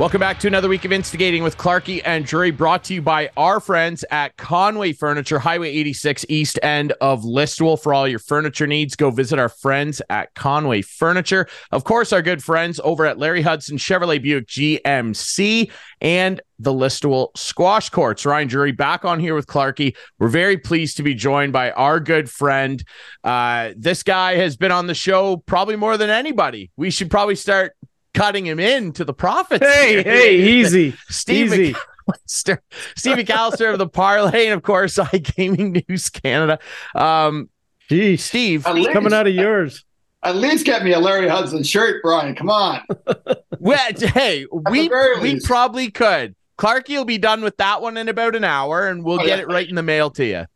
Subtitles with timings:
[0.00, 3.28] Welcome back to another week of Instigating with Clarkey and Drury, brought to you by
[3.36, 7.78] our friends at Conway Furniture, Highway 86, east end of Listowel.
[7.78, 11.46] For all your furniture needs, go visit our friends at Conway Furniture.
[11.70, 15.70] Of course, our good friends over at Larry Hudson Chevrolet Buick GMC
[16.00, 18.24] and the Listowel Squash Courts.
[18.24, 19.96] Ryan Drury back on here with Clarkey.
[20.18, 22.82] We're very pleased to be joined by our good friend.
[23.22, 26.70] Uh, this guy has been on the show probably more than anybody.
[26.76, 27.74] We should probably start
[28.14, 29.64] cutting him in to the profits.
[29.64, 31.74] Hey, hey, easy, Steve easy.
[32.08, 32.58] McAllister,
[32.96, 36.58] Steve McAllister of the Parleh, and of course, iGaming News Canada.
[36.94, 37.48] Um,
[37.88, 39.84] Geez, Steve, At least, coming out of yours.
[40.22, 42.34] at least get me a Larry Hudson shirt, Ryan.
[42.36, 42.82] Come on.
[43.58, 45.46] well, hey, we we least.
[45.46, 46.36] probably could.
[46.56, 49.38] Clarkey will be done with that one in about an hour, and we'll Oh, get
[49.38, 49.44] yeah.
[49.44, 50.46] it right in the mail to you.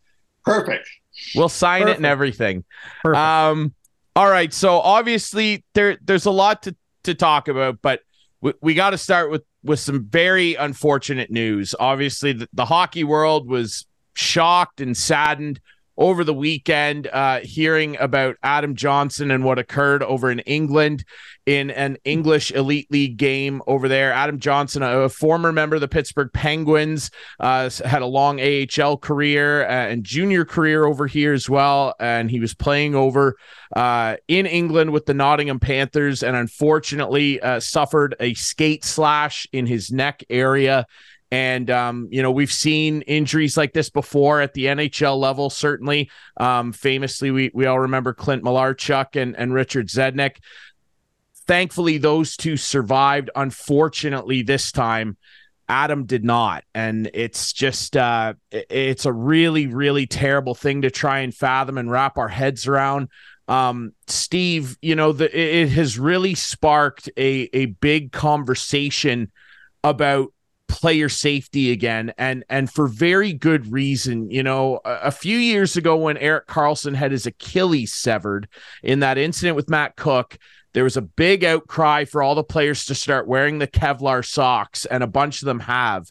[0.45, 0.89] Perfect.
[1.35, 2.65] We'll sign it and everything.
[3.03, 3.19] Perfect.
[3.19, 3.75] Um,
[4.15, 4.53] all right.
[4.53, 8.01] So obviously there there's a lot to to talk about, but
[8.41, 11.75] we, we got to start with with some very unfortunate news.
[11.79, 15.61] Obviously, the, the hockey world was shocked and saddened
[15.97, 21.05] over the weekend, uh, hearing about Adam Johnson and what occurred over in England
[21.47, 24.13] in an English Elite League game over there.
[24.13, 29.65] Adam Johnson, a, former member of the Pittsburgh Penguins, uh, had a long AHL career
[29.67, 31.95] uh, and junior career over here as well.
[32.01, 33.37] And he was playing over
[33.77, 39.67] uh, in England with the Nottingham Panthers and unfortunately uh, suffered a skate slash in
[39.67, 40.87] his neck area.
[41.35, 46.09] And, um, you know, we've seen injuries like this before at the NHL level, certainly.
[46.37, 50.37] Um, famously, we, we all remember Clint Malarchuk and, and Richard Zednik.
[51.49, 53.31] Thankfully, those two survived.
[53.35, 55.17] Unfortunately, this time,
[55.69, 56.63] Adam did not.
[56.73, 61.91] And it's just, uh, it's a really, really terrible thing to try and fathom and
[61.91, 63.09] wrap our heads around.
[63.49, 69.33] Um, Steve, you know, the, it has really sparked a, a big conversation
[69.83, 70.33] about
[70.69, 72.13] player safety again.
[72.19, 76.47] And and for very good reason you know a, a few years ago when Erik
[76.47, 78.49] Karlsson had his Achilles severed
[78.83, 80.39] in that incident with Matt Cooke
[80.73, 84.85] there was a big outcry for all the players to start wearing the Kevlar socks
[84.85, 86.11] and a bunch of them have.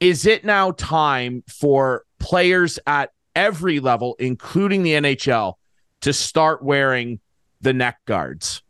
[0.00, 5.54] Is it now time for players at every level including the NHL
[6.00, 7.20] to start wearing
[7.60, 8.62] the neck guards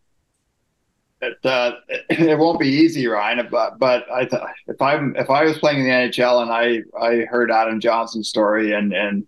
[1.21, 1.73] It, uh,
[2.09, 3.49] it won't be easy, Ryan.
[3.51, 6.83] But but I th- if I'm if I was playing in the NHL and I
[6.99, 9.27] I heard Adam Johnson's story and and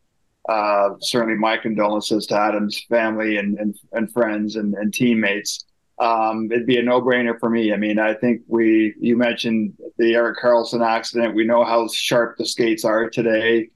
[0.48, 5.64] uh, certainly my condolences to Adam's family and and, and friends and, and teammates.
[5.98, 7.74] Um, it'd be a no brainer for me.
[7.74, 11.34] I mean, I think we you mentioned the Erik Karlsson accident.
[11.34, 13.68] We know how sharp the skates are today.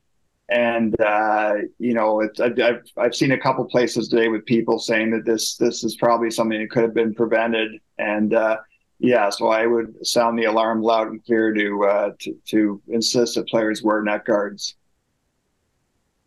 [0.48, 4.78] And uh, you know, it's, I've, I've I've seen a couple places today with people
[4.78, 7.80] saying that this this is probably something that could have been prevented.
[7.98, 8.58] And uh,
[8.98, 13.34] yeah, so I would sound the alarm loud and clear to uh, to, to insist
[13.34, 14.76] that players wear neck guards.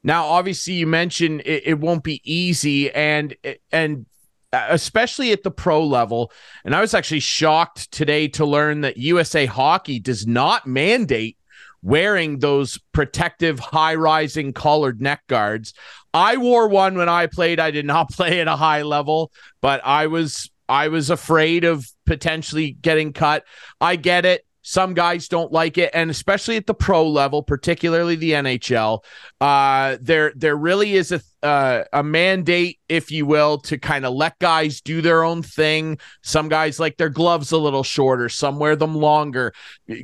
[0.04, 3.36] Now, obviously, you mentioned it, it won't be easy, and
[3.72, 4.06] and
[4.54, 6.32] especially at the pro level.
[6.64, 11.38] And I was actually shocked today to learn that USA Hockey does not mandate
[11.84, 15.74] wearing those protective, high-rising collared neck guards.
[16.14, 17.60] I wore one when I played.
[17.60, 21.88] I did not play at a high level, but I was I was afraid of
[22.06, 23.44] potentially getting cut.
[23.80, 24.46] I get it.
[24.62, 29.00] Some guys don't like it, and especially at the pro level, particularly the NHL,
[29.40, 34.14] uh, there there really is a uh, a mandate, if you will, to kind of
[34.14, 35.98] let guys do their own thing.
[36.22, 39.54] Some guys like their gloves a little shorter, some wear them longer.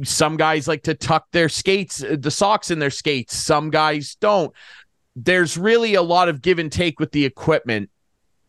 [0.03, 3.35] Some guys like to tuck their skates, the socks in their skates.
[3.35, 4.53] Some guys don't.
[5.17, 7.89] There's really a lot of give and take with the equipment.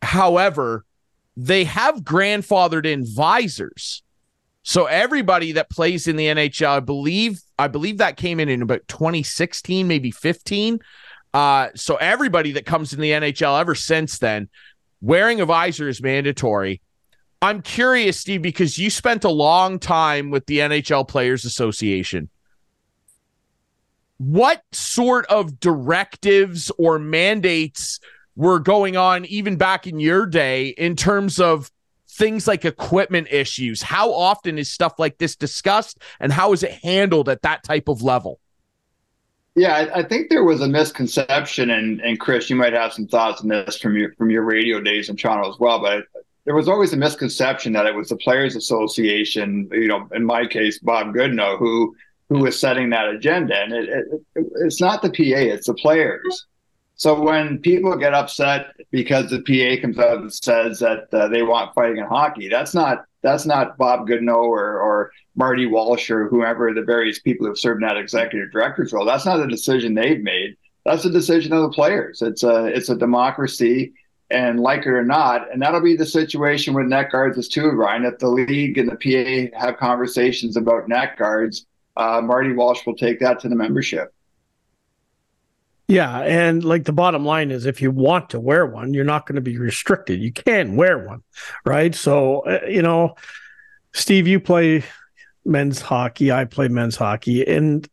[0.00, 0.84] However,
[1.36, 4.02] they have grandfathered in visors.
[4.62, 8.62] So everybody that plays in the NHL, I believe, I believe that came in in
[8.62, 10.80] about 2016, maybe 15.
[11.34, 14.48] Uh, so everybody that comes in the NHL ever since then,
[15.02, 16.80] wearing a visor is mandatory.
[17.42, 22.30] I'm curious, Steve, because you spent a long time with the NHL Players Association.
[24.16, 28.00] What sort of directives or mandates
[28.36, 31.70] were going on even back in your day in terms of
[32.08, 33.82] things like equipment issues?
[33.82, 37.88] How often is stuff like this discussed and how is it handled at that type
[37.88, 38.40] of level?
[39.56, 43.06] Yeah, I, I think there was a misconception, and and Chris, you might have some
[43.06, 45.80] thoughts on this from your from your radio days in Toronto as well.
[45.80, 46.06] But
[46.44, 50.46] there was always a misconception that it was the Players Association, you know, in my
[50.46, 51.94] case, Bob Goodenow, who
[52.28, 53.88] who was setting that agenda, and it,
[54.34, 56.46] it, it's not the PA, it's the players.
[56.96, 61.42] So when people get upset because the PA comes out and says that uh, they
[61.42, 66.28] want fighting in hockey, that's not that's not Bob Goodenow or, or Marty Walsh or
[66.28, 69.06] whoever the various people who've served in that executive director's role.
[69.06, 70.56] That's not a decision they've made.
[70.84, 72.22] That's a decision of the players.
[72.22, 73.94] It's a it's a democracy,
[74.30, 77.70] and like it or not, and that'll be the situation with neck guards as too,
[77.70, 78.04] Ryan.
[78.04, 82.96] If the league and the PA have conversations about neck guards, uh, Marty Walsh will
[82.96, 84.14] take that to the membership.
[85.86, 89.26] Yeah, and like the bottom line is, if you want to wear one, you're not
[89.26, 90.20] going to be restricted.
[90.20, 91.22] You can wear one,
[91.66, 91.94] right?
[91.94, 93.16] So uh, you know,
[93.92, 94.82] Steve, you play
[95.44, 96.32] men's hockey.
[96.32, 97.86] I play men's hockey, and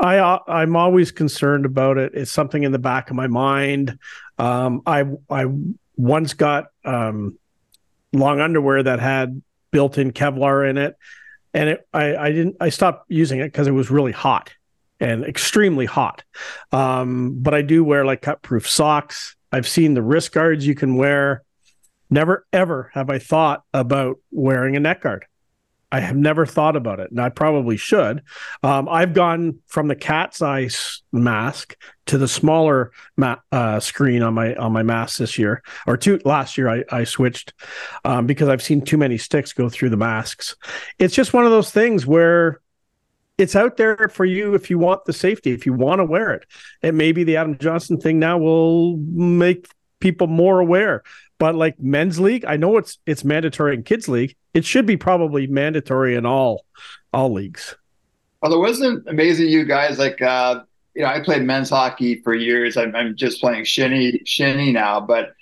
[0.00, 2.12] I uh, I'm always concerned about it.
[2.14, 3.98] It's something in the back of my mind.
[4.38, 5.46] Um, I I
[5.96, 7.38] once got um,
[8.12, 10.96] long underwear that had built-in Kevlar in it,
[11.54, 14.50] and it, I I didn't I stopped using it because it was really hot
[15.00, 16.22] and extremely hot.
[16.72, 19.36] Um, but I do wear like cut proof socks.
[19.52, 21.42] I've seen the wrist guards you can wear.
[22.10, 25.26] Never ever have I thought about wearing a neck guard.
[25.90, 28.22] I have never thought about it, and I probably should.
[28.62, 30.68] Um, I've gone from the cat's eye
[31.12, 35.96] mask to the smaller ma- uh, screen on my on my mask this year, or
[35.96, 36.68] two last year.
[36.68, 37.54] I, I switched
[38.04, 40.56] um, because I've seen too many sticks go through the masks.
[40.98, 42.60] It's just one of those things where
[43.38, 46.32] it's out there for you if you want the safety, if you want to wear
[46.32, 46.44] it.
[46.82, 49.68] And maybe the Adam Johnson thing now will make
[50.00, 51.04] people more aware.
[51.38, 54.34] But like men's league, I know it's it's mandatory in kids league.
[54.54, 56.64] It should be probably mandatory in all
[57.12, 57.76] all leagues.
[58.42, 60.62] Well, it wasn't amazing you guys like uh
[60.94, 62.76] you know, I played men's hockey for years.
[62.76, 65.34] I'm, I'm just playing shinny shinny now, but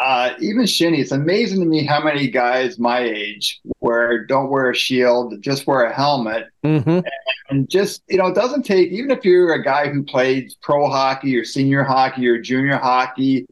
[0.00, 4.70] uh, even shinny, it's amazing to me how many guys my age wear don't wear
[4.70, 7.00] a shield, just wear a helmet, mm-hmm.
[7.50, 10.88] and, just you know, it doesn't take even if you're a guy who played pro
[10.88, 13.46] hockey or senior hockey or junior hockey.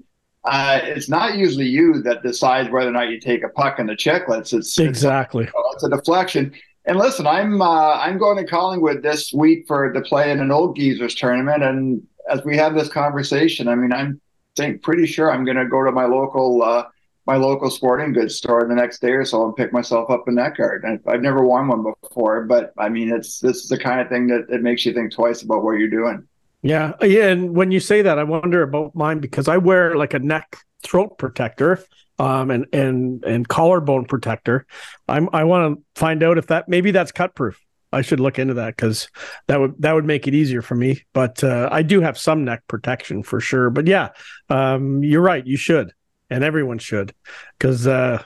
[0.44, 3.86] Uh, it's not usually you that decides whether or not you take a puck in
[3.86, 4.54] the chicklets.
[4.54, 6.54] It's exactly it's, it's a deflection.
[6.86, 10.50] And listen, I'm uh, I'm going to Collingwood this week for to play in an
[10.50, 14.18] old geezers tournament, and as we have this conversation, I mean, I'm
[14.58, 16.84] think pretty sure I'm going to go to my local uh,
[17.26, 20.32] my local sporting goods store the next day or so and pick myself up a
[20.32, 20.84] neck guard.
[20.84, 24.08] And I've never worn one before, but I mean, it's this is the kind of
[24.08, 26.26] thing that it makes you think twice about what you're doing.
[26.62, 27.28] Yeah, yeah.
[27.28, 30.56] And when you say that, I wonder about mine because I wear like a neck
[30.82, 31.84] throat protector
[32.18, 34.66] um and and and collarbone protector
[35.08, 37.60] i'm i want to find out if that maybe that's cut proof
[37.92, 39.08] I should look into that because
[39.46, 41.02] that would that would make it easier for me.
[41.12, 43.70] But uh, I do have some neck protection for sure.
[43.70, 44.10] But yeah,
[44.50, 45.46] um, you're right.
[45.46, 45.92] You should,
[46.28, 47.14] and everyone should,
[47.58, 48.22] because uh,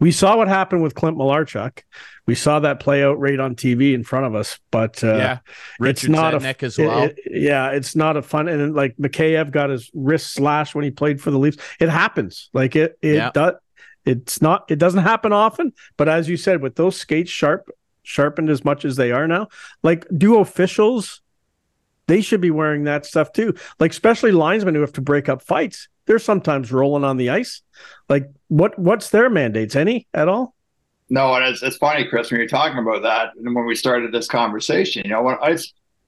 [0.00, 1.82] we saw what happened with Clint Malarchuk.
[2.26, 4.58] We saw that play out right on TV in front of us.
[4.70, 5.38] But uh, yeah,
[5.80, 7.04] Richard Zednik as well.
[7.04, 8.48] It, it, yeah, it's not a fun.
[8.48, 11.58] And like Mikheyev got his wrist slashed when he played for the Leafs.
[11.80, 12.50] It happens.
[12.52, 13.30] Like it it yeah.
[13.32, 13.54] does.
[14.04, 14.70] It's not.
[14.70, 15.72] It doesn't happen often.
[15.96, 17.68] But as you said, with those skates sharp
[18.08, 19.48] sharpened as much as they are now.
[19.82, 21.20] Like, do officials?
[22.06, 23.54] They should be wearing that stuff too.
[23.78, 25.88] Like, especially linesmen who have to break up fights.
[26.06, 27.60] They're sometimes rolling on the ice.
[28.08, 29.76] Like, what what's their mandates?
[29.76, 30.54] Any at all?
[31.10, 34.12] No, and it's, it's funny, Chris, when you're talking about that, and when we started
[34.12, 35.58] this conversation, you know, when I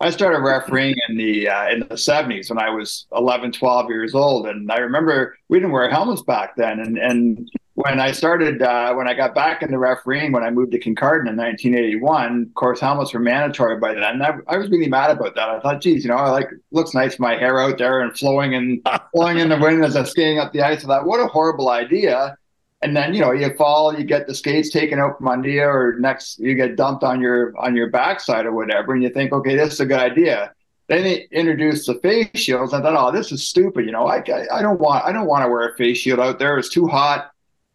[0.00, 4.14] I started refereeing in the uh, in the 70s when I was 11, 12 years
[4.14, 7.50] old, and I remember we didn't wear helmets back then, and and
[7.82, 11.28] when I started, uh, when I got back into refereeing, when I moved to Kincardine
[11.28, 14.02] in 1981, of course, helmets were mandatory by then.
[14.02, 15.48] And I, I, was really mad about that.
[15.48, 18.54] I thought, geez, you know, I like looks nice, my hair out there and flowing
[18.54, 20.84] and flowing in the wind as I'm skating up the ice.
[20.84, 22.36] I thought, what a horrible idea.
[22.82, 25.62] And then, you know, you fall, you get the skates taken out from under you,
[25.62, 29.32] or next you get dumped on your on your backside or whatever, and you think,
[29.32, 30.52] okay, this is a good idea.
[30.88, 32.74] Then they introduced the face shields.
[32.74, 33.86] I thought, oh, this is stupid.
[33.86, 34.22] You know, I,
[34.52, 36.58] I don't want I don't want to wear a face shield out there.
[36.58, 37.30] It's too hot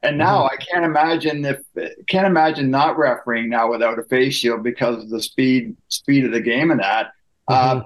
[0.05, 0.53] and now mm-hmm.
[0.53, 1.61] I can't imagine if
[2.07, 6.31] can't imagine not refereeing now without a face shield because of the speed speed of
[6.31, 7.07] the game and that.
[7.49, 7.79] Mm-hmm.
[7.79, 7.83] Uh,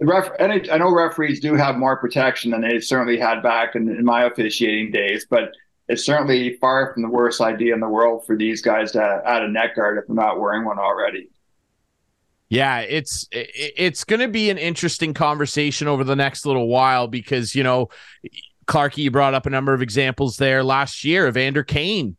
[0.00, 3.76] the ref, and I know referees do have more protection than they certainly had back
[3.76, 5.52] in, in, my officiating days, but
[5.88, 9.42] it's certainly far from the worst idea in the world for these guys to add
[9.42, 11.30] a neck guard if they're not wearing one already.
[12.48, 17.54] Yeah, it's it's going to be an interesting conversation over the next little while because
[17.54, 17.88] you know
[18.66, 21.26] Clarkey, you brought up a number of examples there last year.
[21.26, 22.16] Evander Kane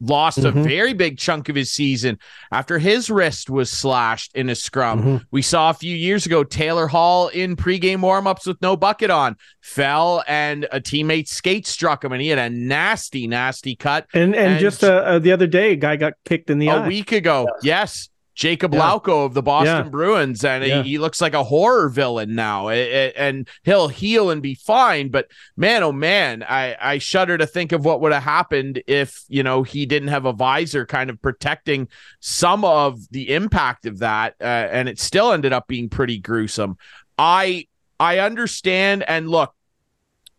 [0.00, 0.58] lost mm-hmm.
[0.58, 2.18] a very big chunk of his season
[2.52, 5.00] after his wrist was slashed in a scrum.
[5.00, 5.16] Mm-hmm.
[5.30, 9.36] We saw a few years ago Taylor Hall in pregame warmups with no bucket on,
[9.62, 14.06] fell and a teammate skate struck him and he had a nasty, nasty cut.
[14.12, 16.68] And and, and just uh, uh, the other day, a guy got kicked in the
[16.68, 16.88] a eye.
[16.88, 17.48] week ago.
[17.62, 18.08] Yes.
[18.36, 18.80] Jakub yeah.
[18.80, 19.90] Lauko of the Boston yeah.
[19.90, 20.82] Bruins, and yeah.
[20.82, 22.68] he, he, looks like a horror villain now.
[22.68, 25.08] It, it, and he'll heal and be fine.
[25.08, 29.24] But man, oh man, I, I shudder to think of what would have happened if
[29.28, 31.88] you know he didn't have a visor kind of protecting
[32.20, 36.76] some of the impact of that, uh, and it still ended up being pretty gruesome.
[37.18, 39.54] I I understand, and look,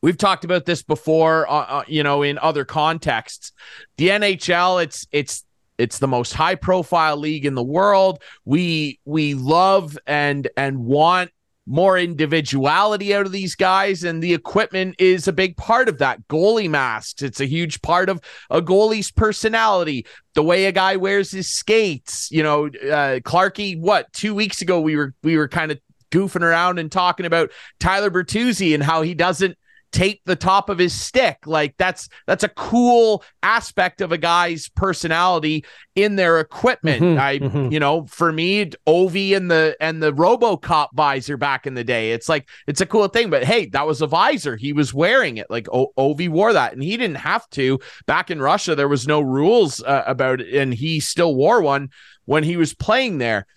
[0.01, 3.54] we've talked about this before, uh, uh, you know, in other contexts.
[3.98, 5.44] The NHL, it's it's
[5.77, 8.22] it's the most high profile league in the world.
[8.46, 11.31] We we love and and want
[11.67, 16.25] more individuality out of these guys and the equipment is a big part of that
[16.29, 21.29] goalie masks it's a huge part of a goalie's personality the way a guy wears
[21.29, 25.69] his skates you know uh clarkey what two weeks ago we were we were kind
[25.69, 25.77] of
[26.10, 29.57] goofing around and talking about tyler bertuzzi and how he doesn't
[29.98, 31.48] tape the top of his stick.
[31.48, 37.01] Like that's that's a cool aspect of a guy's personality in their equipment.
[37.01, 37.72] Mm-hmm, I mm-hmm.
[37.72, 42.12] you know, for me, Ovi and the and the RoboCop visor back in the day.
[42.12, 44.56] It's like it's a cool thing, but hey, that was a visor.
[44.56, 45.50] He was wearing it.
[45.50, 47.80] Like o- Ovi wore that and he didn't have to.
[48.06, 51.89] Back in Russia there was no rules uh, about it and he still wore one
[52.25, 53.48] when he was playing there.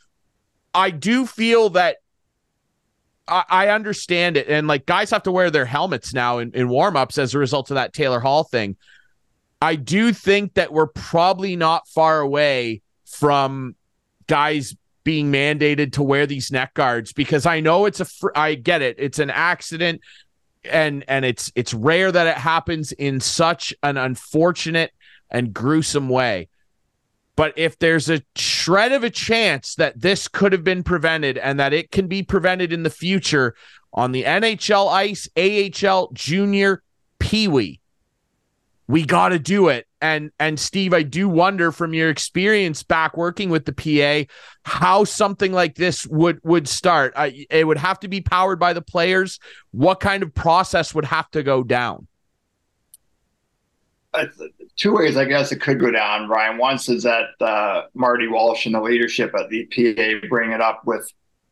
[0.73, 1.97] I do feel that
[3.31, 4.49] I, I understand it.
[4.49, 7.71] And like guys have to wear their helmets now in, in warm-ups as a result
[7.71, 8.77] of that Taylor Hall thing.
[9.63, 13.77] I do think that we're probably not far away from
[14.27, 18.55] guys being mandated to wear these neck guards because I know it's a fr- I
[18.55, 18.97] get it.
[18.99, 20.01] It's an accident
[20.65, 24.93] and and it's it's rare that it happens in such an unfortunate
[25.31, 26.49] and gruesome way.
[27.41, 31.59] But if there's a shred of a chance that this could have been prevented and
[31.59, 33.55] that it can be prevented in the future
[33.95, 36.83] on the NHL ice, AHL, junior,
[37.19, 37.81] Pee Wee,
[38.89, 39.87] we got to do it.
[40.03, 44.31] And and Steve, I do wonder from your experience back working with the PA
[44.65, 47.15] how something like this would would start.
[47.17, 49.39] I, it would have to be powered by the players.
[49.71, 52.07] What kind of process would have to go down?
[54.81, 56.57] Two ways I guess it could go down, Ryan.
[56.57, 60.83] Once is that uh, Marty Walsh and the leadership at the PA bring it up
[60.87, 61.09] with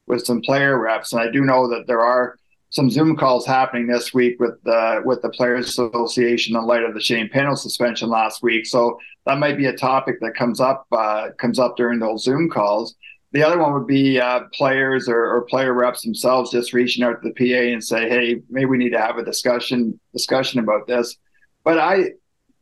[0.07, 2.37] with some player reps, and I do know that there are
[2.71, 6.95] some Zoom calls happening this week with the with the Players Association in light of
[6.95, 8.67] the Shane Pinto suspension last week.
[8.67, 12.49] So that might be a topic that comes up uh, comes up during those Zoom
[12.51, 12.97] calls.
[13.33, 17.21] The other one would be uh, players or, or, player reps themselves just reaching out
[17.21, 20.87] to the PA and say, "Hey, maybe we need to have a discussion discussion about
[20.87, 21.15] this."
[21.63, 22.13] But I,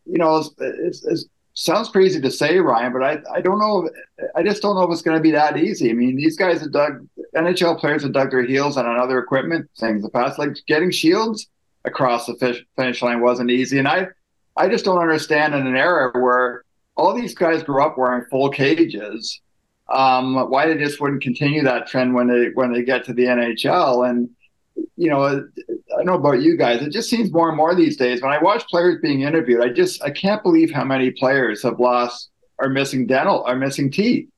[0.06, 1.20] you know, it
[1.54, 3.88] sounds crazy to say, Ryan, but I, I don't know.
[4.34, 5.90] I just don't know if it's going to be that easy.
[5.90, 9.68] I mean, these guys have dug, NHL players have dug their heels on other equipment
[9.78, 10.38] things the past.
[10.38, 11.48] Like getting shields
[11.84, 13.78] across the finish line wasn't easy.
[13.78, 14.08] And I,
[14.56, 16.64] I just don't understand in an era where
[16.96, 19.40] all these guys grew up wearing full cages,
[19.88, 23.25] um, why they just wouldn't continue that trend when they when they get to the
[23.25, 24.08] NHL.
[24.08, 24.30] And
[24.97, 26.83] you know, I don't know about you guys.
[26.83, 28.23] It just seems more and more these days.
[28.23, 31.80] When I watch players being interviewed, I just I can't believe how many players have
[31.80, 34.28] lost are missing dental are missing teeth.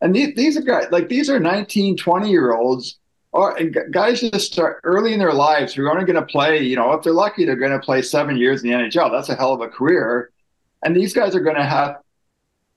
[0.00, 2.98] And these, these are guys like these are 19, 20 year olds
[3.32, 3.56] or
[3.92, 6.92] guys just start early in their lives who are only going to play, you know,
[6.92, 9.10] if they're lucky, they're going to play seven years in the NHL.
[9.10, 10.32] That's a hell of a career.
[10.82, 11.98] And these guys are going to have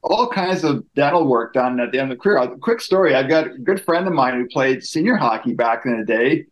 [0.03, 2.37] all kinds of dental work done at the end of the career.
[2.37, 5.85] A quick story I've got a good friend of mine who played senior hockey back
[5.85, 6.45] in the day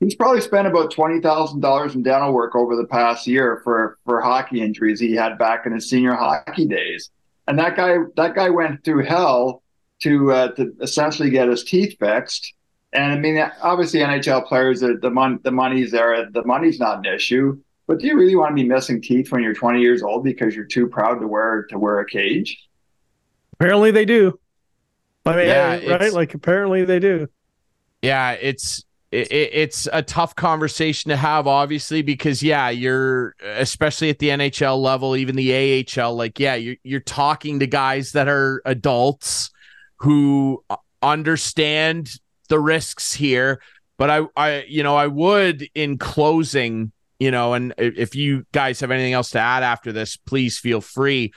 [0.00, 3.98] he's probably spent about twenty thousand dollars in dental work over the past year for
[4.04, 7.10] for hockey injuries he had back in his senior hockey days.
[7.46, 9.62] And that guy that guy went through hell
[10.00, 12.54] to uh, to essentially get his teeth fixed.
[12.92, 16.30] And I mean, obviously, NHL players, the the, mon- the money's there.
[16.30, 17.58] The money's not an issue.
[17.86, 20.54] But do you really want to be missing teeth when you're 20 years old because
[20.54, 22.68] you're too proud to wear to wear a cage?
[23.54, 24.38] Apparently, they do.
[25.24, 26.12] I mean, yeah, right?
[26.12, 27.28] Like apparently they do.
[28.02, 34.18] Yeah, it's it, it's a tough conversation to have, obviously, because yeah, you're especially at
[34.18, 36.14] the NHL level, even the AHL.
[36.14, 39.50] Like, yeah, you're you're talking to guys that are adults
[39.96, 40.62] who
[41.02, 42.10] understand
[42.48, 43.60] the risks here.
[43.96, 48.80] But I, I, you know, I would in closing, you know, and if you guys
[48.80, 51.32] have anything else to add after this, please feel free.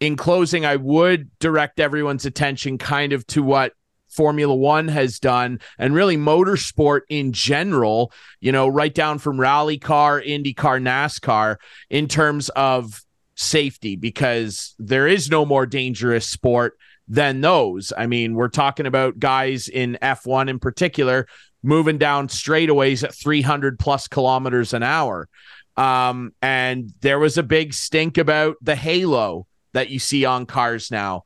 [0.00, 3.72] In closing, I would direct everyone's attention kind of to what
[4.14, 9.78] Formula One has done and really motorsport in general, you know, right down from rally
[9.78, 11.56] car, IndyCar, NASCAR
[11.90, 13.02] in terms of
[13.34, 16.78] safety, because there is no more dangerous sport
[17.08, 17.92] than those.
[17.96, 21.26] I mean, we're talking about guys in F1 in particular
[21.62, 25.28] moving down straightaways at 300 plus kilometers an hour.
[25.76, 30.90] Um, and there was a big stink about the halo that you see on cars
[30.90, 31.24] now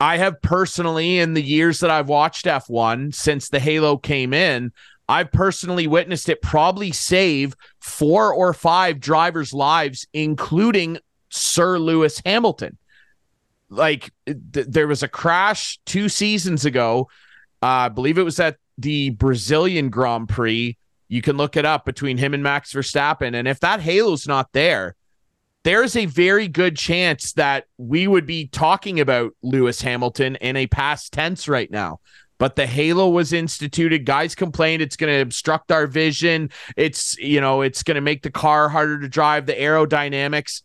[0.00, 4.72] I have personally, in the years that I've watched F1 since the Halo came in,
[5.08, 10.98] I've personally witnessed it probably save four or five drivers' lives, including
[11.30, 12.76] Sir Lewis Hamilton.
[13.70, 17.08] Like th- there was a crash two seasons ago.
[17.62, 20.76] Uh, I believe it was at the Brazilian Grand Prix.
[21.08, 23.34] You can look it up between him and Max Verstappen.
[23.34, 24.94] And if that halo's not there,
[25.68, 30.66] there's a very good chance that we would be talking about Lewis Hamilton in a
[30.66, 32.00] past tense right now.
[32.38, 34.06] But the halo was instituted.
[34.06, 36.48] Guys complained it's going to obstruct our vision.
[36.78, 40.62] It's, you know, it's going to make the car harder to drive, the aerodynamics.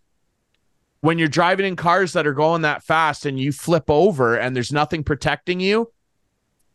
[1.02, 4.56] When you're driving in cars that are going that fast and you flip over and
[4.56, 5.92] there's nothing protecting you,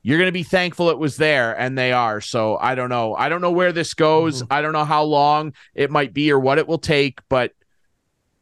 [0.02, 3.16] you're going to be thankful it was there and they are so i don't know
[3.16, 4.52] i don't know where this goes mm-hmm.
[4.52, 7.52] i don't know how long it might be or what it will take but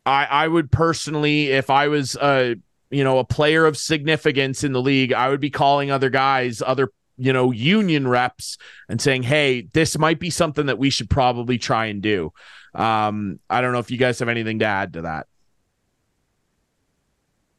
[0.07, 2.57] i i would personally if i was a
[2.91, 6.63] you know a player of significance in the league i would be calling other guys
[6.65, 8.57] other you know union reps
[8.89, 12.33] and saying hey this might be something that we should probably try and do
[12.75, 15.27] um i don't know if you guys have anything to add to that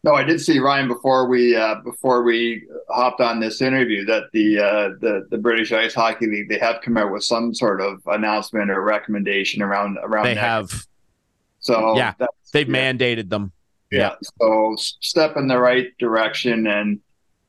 [0.07, 4.31] no, I did see Ryan before we uh, before we hopped on this interview that
[4.31, 7.81] the uh, the the British Ice Hockey League they have come out with some sort
[7.81, 10.23] of announcement or recommendation around around.
[10.23, 10.71] They have.
[11.59, 12.13] So yeah,
[12.51, 12.93] they've yeah.
[12.93, 13.51] mandated them.
[13.91, 13.99] Yeah.
[13.99, 14.15] yeah.
[14.39, 16.99] So step in the right direction, and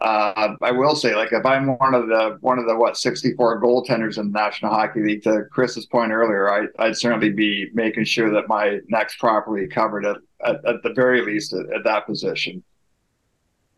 [0.00, 3.60] uh, I will say, like, if I'm one of the one of the what 64
[3.60, 8.04] goaltenders in the National Hockey League, to Chris's point earlier, I, I'd certainly be making
[8.04, 12.06] sure that my neck's properly covered at, at, at the very least at, at that
[12.06, 12.62] position.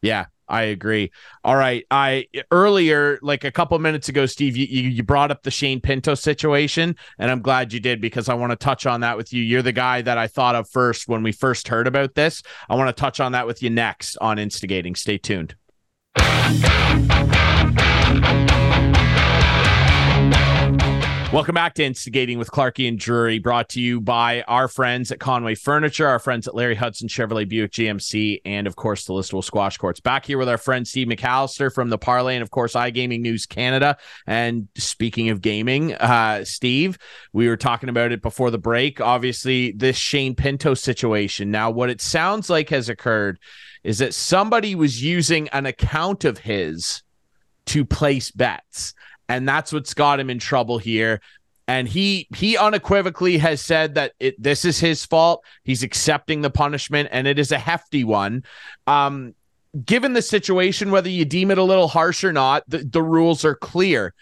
[0.03, 1.12] Yeah, I agree.
[1.45, 1.87] All right.
[1.90, 6.14] I earlier, like a couple minutes ago, Steve, you, you brought up the Shane Pinto
[6.14, 9.42] situation, and I'm glad you did because I want to touch on that with you.
[9.42, 12.42] You're the guy that I thought of first when we first heard about this.
[12.69, 14.97] I want to touch on that with you next on Instigating.
[14.97, 15.54] Stay tuned.
[21.32, 25.21] Welcome back to Instigating with Clarkey and Drury, brought to you by our friends at
[25.21, 29.45] Conway Furniture, our friends at Larry Hudson Chevrolet Buick GMC, and of course the Listowel
[29.45, 30.00] Squash Courts.
[30.00, 33.47] Back here with our friend Steve McAllister from the Parleh, and of course iGaming News
[33.47, 33.97] Canada.
[34.26, 36.99] And speaking of gaming, uh, Steve,
[37.32, 39.00] we were talking about it before the break.
[39.00, 41.52] Obviously, this Shane Pinto situation.
[41.52, 43.38] Now, what it sounds like has occurred
[43.84, 47.04] is that somebody was using an account of his
[47.66, 48.95] to place bets
[49.30, 51.21] and that's what's got him in trouble here.
[51.69, 55.45] And he he unequivocally has said that it, this is his fault.
[55.62, 58.43] He's accepting the punishment and it is a hefty one.
[58.88, 59.34] Um
[59.84, 63.45] given the situation whether you deem it a little harsh or not the, the rules
[63.45, 64.14] are clear.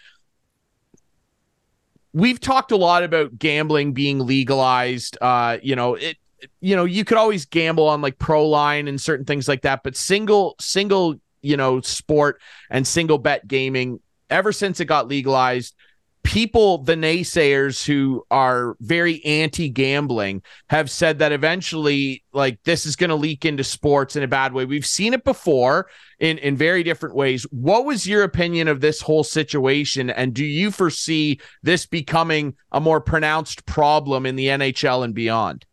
[2.13, 5.17] We've talked a lot about gambling being legalized.
[5.19, 6.17] Uh you know it
[6.61, 9.81] you know, you could always gamble on like pro line and certain things like that,
[9.83, 15.75] but single, single, you know, sport and single bet gaming, ever since it got legalized,
[16.23, 22.95] people, the naysayers who are very anti gambling, have said that eventually, like, this is
[22.95, 24.65] going to leak into sports in a bad way.
[24.65, 25.89] We've seen it before
[26.19, 27.43] in, in very different ways.
[27.51, 30.09] What was your opinion of this whole situation?
[30.09, 35.65] And do you foresee this becoming a more pronounced problem in the NHL and beyond?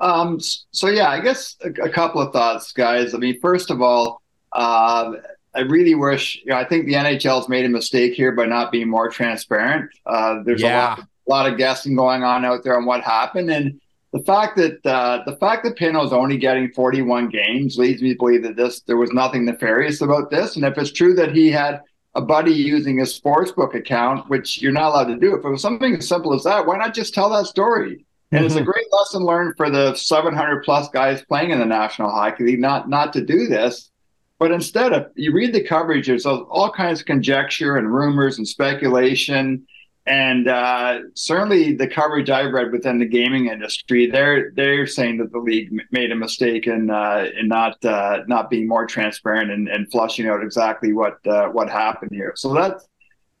[0.00, 3.14] Um, so yeah, I guess a, a, couple of thoughts, guys.
[3.14, 4.20] I mean, first of all,
[4.52, 5.12] uh,
[5.54, 6.42] I really wish.
[6.44, 9.90] You know, I think the NHL's made a mistake here by not being more transparent.
[10.06, 10.68] Uh, there's yeah.
[10.68, 13.80] a lot, a lot of guessing going on out there on what happened, and
[14.14, 18.18] the fact that uh, the fact that Pinto's only getting 41 games leads me to
[18.18, 20.54] believe that this there was nothing nefarious about this.
[20.54, 21.80] And if it's true that he had
[22.14, 25.60] a buddy using a sportsbook account, which you're not allowed to do, if it was
[25.60, 28.06] something as simple as that, why not just tell that story?
[28.30, 28.46] And mm-hmm.
[28.46, 28.70] it's a mm-hmm.
[28.70, 32.88] great lesson learned for the 700 plus guys playing in the National Hockey League not
[32.88, 33.90] not to do this.
[34.38, 38.46] But instead of you read the coverage, there's all kinds of conjecture and rumors and
[38.46, 39.66] speculation.
[40.06, 45.32] And uh, certainly the coverage I've read within the gaming industry, they're they're saying that
[45.32, 49.68] the league made a mistake in uh, in not uh, not being more transparent and,
[49.68, 52.34] and flushing out exactly what uh, what happened here.
[52.36, 52.86] So that's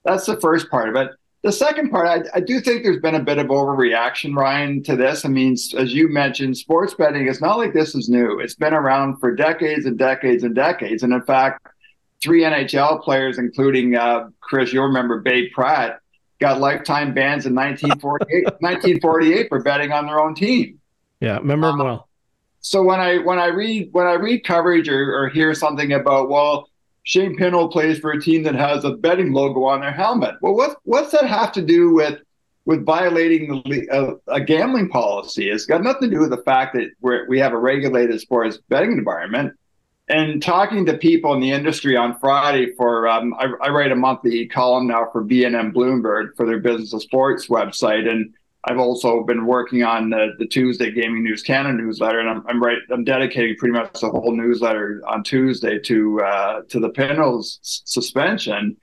[0.04, 1.10] that's the first part of it.
[1.44, 4.96] The second part, I, I, do think there's been a bit of overreaction, Ryan, to
[4.96, 5.26] this.
[5.26, 8.40] I mean, as you mentioned, sports betting is not like this is new.
[8.40, 11.02] It's been around for decades and decades and decades.
[11.02, 11.66] And in fact,
[12.22, 16.00] three NHL players, including uh, Chris, you'll remember Babe Pratt,
[16.40, 20.80] got lifetime bans in 1948, 1948 for betting on their own team.
[21.20, 22.08] Yeah, remember um, well.
[22.60, 26.30] So when I when I read when I read coverage or, or hear something about
[26.30, 26.70] well
[27.04, 30.36] Shane Pinto plays for a team that has a betting logo on their helmet.
[30.40, 32.18] Well, what what's that have to do with
[32.66, 35.50] with violating the, uh, a gambling policy?
[35.50, 38.58] It's got nothing to do with the fact that we we have a regulated sports
[38.68, 39.52] betting environment.
[40.08, 43.96] and talking to people in the industry on Friday for um, I, I, write a
[43.96, 48.34] monthly column now for BNN Bloomberg for their Business of Sports website, and
[48.66, 52.62] I've also been working on the, the Tuesday Gaming News Canada newsletter, and I'm I'm,
[52.62, 57.58] right, I'm dedicating pretty much the whole newsletter on Tuesday to uh, to the Pinnacles
[57.62, 58.76] suspension,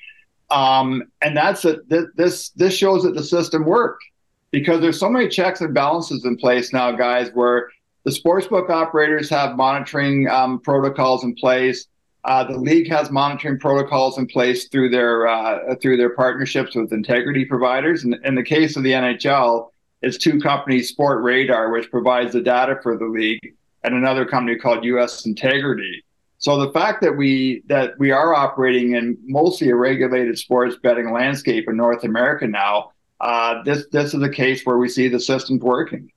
[0.52, 1.78] um, and that's a,
[2.16, 4.04] this this shows that the system worked
[4.52, 7.70] because there's so many checks and balances in place now, guys, where
[8.04, 11.88] the sportsbook operators have monitoring um, protocols in place.
[12.24, 16.94] Uh, the league has monitoring protocols in place through their uh, through their partnerships with
[16.94, 18.04] integrity providers.
[18.04, 19.70] And in the case of the NHL,
[20.02, 24.84] it's two companies, Sportradar, which provides the data for the league, and another company called
[24.86, 26.04] US Integrity.
[26.38, 31.12] So the fact that we that we are operating in mostly a regulated sports betting
[31.12, 35.20] landscape in North America now, uh, this this is a case where we see the
[35.20, 36.12] system's working.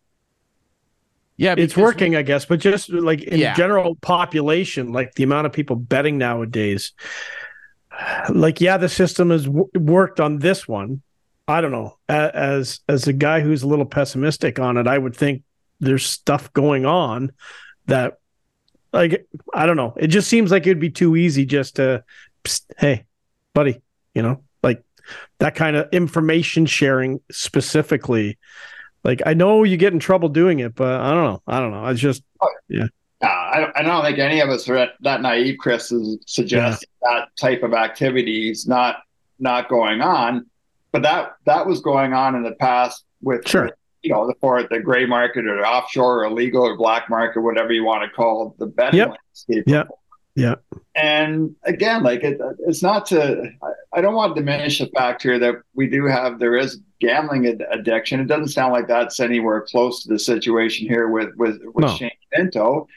[1.37, 3.55] Yeah, it's working, we, I guess, but just like in yeah.
[3.55, 6.93] general population, like the amount of people betting nowadays,
[8.29, 11.03] like yeah, the system has w- worked on this one.
[11.47, 11.99] I don't know.
[12.09, 15.43] As as a guy who's a little pessimistic on it, I would think
[15.81, 17.33] there's stuff going on
[17.87, 18.19] that,
[18.93, 19.95] like, I don't know.
[19.97, 22.05] It just seems like it'd be too easy just to,
[22.79, 23.05] hey,
[23.53, 23.83] buddy,
[24.15, 24.83] you know, like
[25.39, 28.39] that kind of information sharing specifically
[29.05, 31.43] like I know you get in trouble doing it, but I don't know.
[31.47, 31.87] I don't know.
[31.87, 32.87] It's just oh, yeah.
[33.23, 37.21] Uh, I, I don't think any of us are that naive, Chris, to suggest yeah.
[37.21, 38.97] that type of activity is not
[39.39, 40.47] not going on.
[40.93, 43.71] But that that was going on in the past with, sure.
[44.03, 47.41] You know, the for the gray market or the offshore or illegal or black market,
[47.41, 49.09] whatever you want to call the betting yep.
[49.09, 49.65] landscape.
[49.67, 49.85] Yeah.
[50.35, 50.57] Yeah.
[50.97, 53.51] And again, like it, it's not to,
[53.93, 57.47] I, don't want to diminish the fact here that we do have, there is gambling
[57.47, 58.21] ad- addiction.
[58.21, 61.95] It doesn't sound like that's anywhere close to the situation here with, with, with no.
[61.95, 62.89] Shane Pinto.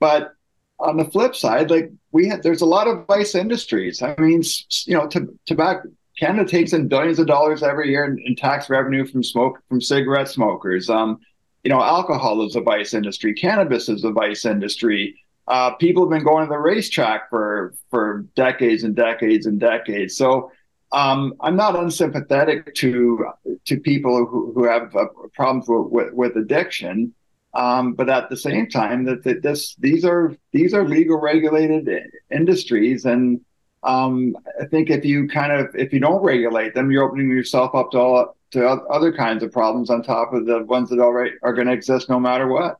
[0.00, 0.32] But
[0.78, 4.00] on the flip side, like we have, there's a lot of vice industries.
[4.00, 4.42] I mean,
[4.86, 8.70] you know, to, tobacco, Canada takes in billions of dollars every year in, in tax
[8.70, 10.88] revenue from smoke, from cigarette smokers.
[10.88, 11.20] Um,
[11.62, 13.34] you know, alcohol is a vice industry.
[13.34, 15.14] Cannabis is a vice industry
[15.48, 20.16] uh, people have been going to the racetrack for for decades and decades and decades.
[20.16, 20.50] So
[20.92, 23.26] um, I'm not unsympathetic to
[23.64, 27.12] to people who, who have uh, problems with, with, addiction,
[27.54, 31.88] um, but at the same time, that, that this these are these are legal regulated
[32.30, 33.40] industries, and
[33.82, 37.74] um, I think if you kind of if you don't regulate them, you're opening yourself
[37.74, 41.32] up to all, to other kinds of problems on top of the ones that already
[41.42, 42.78] are going to exist no matter what.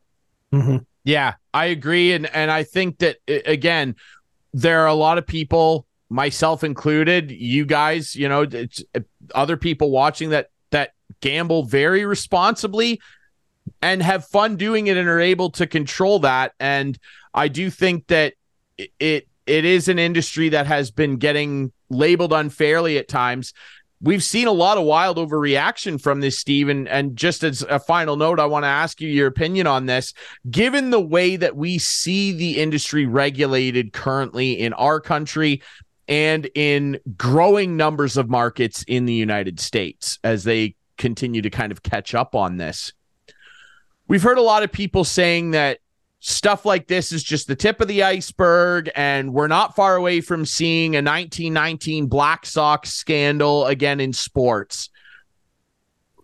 [0.53, 0.77] Mm-hmm.
[1.03, 3.95] Yeah, I agree, and and I think that again,
[4.53, 8.99] there are a lot of people, myself included, you guys, you know, uh,
[9.33, 13.01] other people watching that that gamble very responsibly
[13.81, 16.53] and have fun doing it and are able to control that.
[16.59, 16.95] And
[17.33, 18.35] I do think that
[18.77, 23.53] it it is an industry that has been getting labeled unfairly at times
[24.01, 26.69] we've seen a lot of wild overreaction from this, Steve.
[26.69, 29.85] And, and just as a final note, I want to ask you your opinion on
[29.85, 30.13] this.
[30.49, 35.61] Given the way that we see the industry regulated currently in our country
[36.07, 41.71] and in growing numbers of markets in the United States as they continue to kind
[41.71, 42.93] of catch up on this,
[44.07, 45.79] we've heard a lot of people saying that
[46.19, 50.21] stuff like this is just the tip of the iceberg and we're not far away
[50.21, 54.89] from seeing a 1919 black sox scandal again in sports.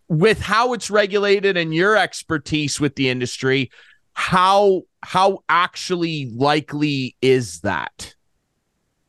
[0.08, 3.71] With how it's regulated and your expertise with the industry
[4.13, 8.15] how how actually likely is that?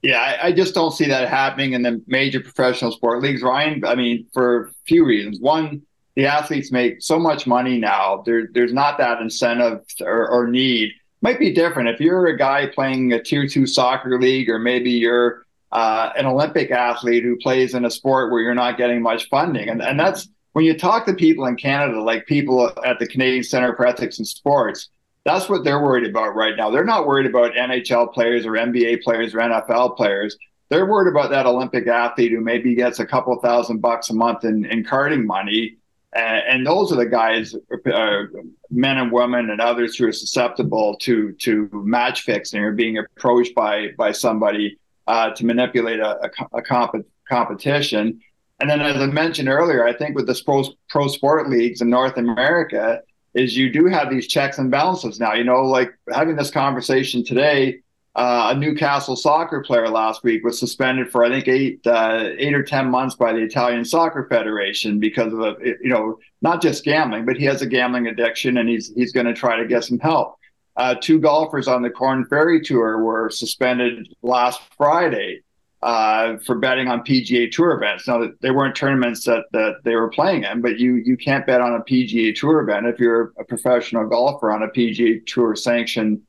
[0.02, 3.84] Yeah I, I just don't see that happening in the major professional sport leagues ryan.
[3.84, 5.40] I mean for a few reasons.
[5.40, 5.82] One
[6.16, 8.22] the athletes make so much money now.
[8.24, 10.92] There, there's not that incentive or, or, need.
[11.22, 14.90] Might be different if you're a guy playing a tier two soccer league, or maybe
[14.90, 19.28] you're uh, an Olympic athlete who plays in a sport where you're not getting much
[19.28, 19.68] funding.
[19.68, 23.42] And, and that's when you talk to people in Canada, like people at the Canadian
[23.42, 24.90] Center for Ethics in Sports,
[25.24, 26.70] that's what they're worried about right now.
[26.70, 30.36] They're not worried about NHL players or NBA players or NFL players.
[30.68, 34.44] They're worried about that Olympic athlete who maybe gets a couple thousand bucks a month
[34.44, 35.78] in, in carding money
[36.14, 37.54] and those are the guys,
[37.92, 38.22] uh,
[38.70, 43.54] men and women and others who are susceptible to to match fixing or being approached
[43.54, 48.20] by by somebody uh, to manipulate a, a, a comp- competition.
[48.60, 51.90] And then, as I mentioned earlier, I think with the pro, pro sport leagues in
[51.90, 53.00] North America,
[53.34, 55.34] is you do have these checks and balances now.
[55.34, 57.80] You know, like having this conversation today
[58.16, 62.54] uh, a Newcastle soccer player last week was suspended for I think eight uh, eight
[62.54, 66.84] or ten months by the Italian Soccer Federation because of a you know not just
[66.84, 69.84] gambling, but he has a gambling addiction and he's he's going to try to get
[69.84, 70.36] some help.
[70.76, 75.42] uh, two golfers on the Korn Ferry Tour were suspended last Friday
[75.82, 78.08] uh, for betting on PGA Tour events.
[78.08, 81.60] Now, they weren't tournaments that, that they were playing in, but you you can't bet
[81.60, 86.22] on a PGA Tour event if you're a professional golfer on a PGA Tour sanctioned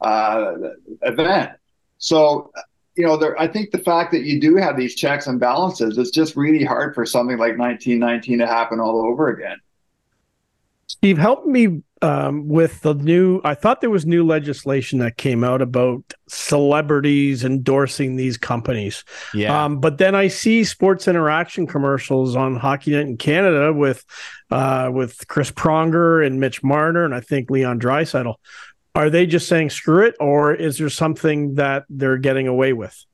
[0.00, 0.52] uh,
[1.02, 1.52] event.
[1.98, 2.50] So,
[2.96, 5.98] you know, there, I think the fact that you do have these checks and balances,
[5.98, 9.58] it's just really hard for something like 1919 to happen all over again.
[10.86, 13.40] Steve, help me um, with the new.
[13.44, 19.04] I thought there was new legislation that came out about celebrities endorsing these companies.
[19.32, 19.64] Yeah.
[19.64, 24.04] Um, but then I see Sports Interaction commercials on Hockey Night in Canada with
[24.50, 28.34] uh, with Chris Pronger and Mitch Marner, and I think Leon Draisaitl.
[28.94, 33.04] Are they just saying screw it, or is there something that they're getting away with?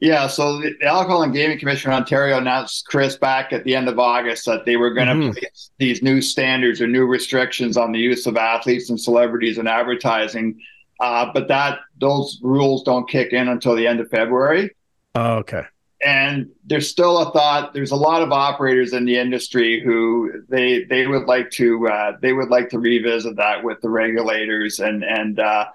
[0.00, 3.88] Yeah, so the Alcohol and Gaming Commission in Ontario announced, Chris, back at the end
[3.88, 5.30] of August that they were going to mm-hmm.
[5.32, 9.66] place these new standards or new restrictions on the use of athletes and celebrities in
[9.66, 10.60] advertising.
[11.00, 14.70] Uh, but that those rules don't kick in until the end of February.
[15.16, 15.64] Oh, okay.
[16.04, 17.74] And there's still a thought.
[17.74, 22.12] There's a lot of operators in the industry who they they would like to uh,
[22.22, 25.66] they would like to revisit that with the regulators and and uh,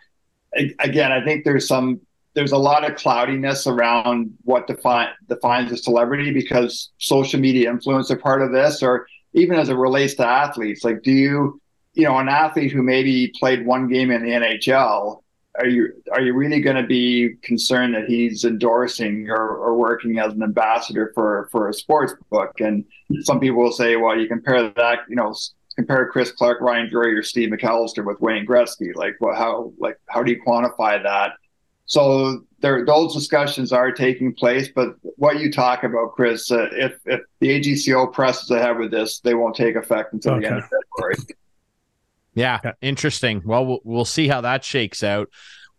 [0.79, 2.01] again, I think there's some
[2.35, 8.09] there's a lot of cloudiness around what define, defines a celebrity because social media influence
[8.09, 10.83] are part of this, or even as it relates to athletes.
[10.83, 11.61] Like, do you,
[11.93, 15.21] you know, an athlete who maybe played one game in the NHL,
[15.59, 20.17] are you are you really going to be concerned that he's endorsing or, or working
[20.17, 22.59] as an ambassador for for a sports book?
[22.59, 22.85] And
[23.21, 25.35] some people will say, well, you compare that, you know,
[25.75, 28.95] compare Chris Clark, Ryan Drury, or Steve McAllister with Wayne Gretzky.
[28.95, 31.33] Like, well, how like how do you quantify that?
[31.85, 34.69] So there, those discussions are taking place.
[34.73, 39.19] But what you talk about, Chris, uh, if if the AGCO presses ahead with this,
[39.19, 40.41] they won't take effect until okay.
[40.41, 41.15] the end of February.
[42.35, 43.41] Yeah, interesting.
[43.45, 45.29] Well, well, we'll see how that shakes out.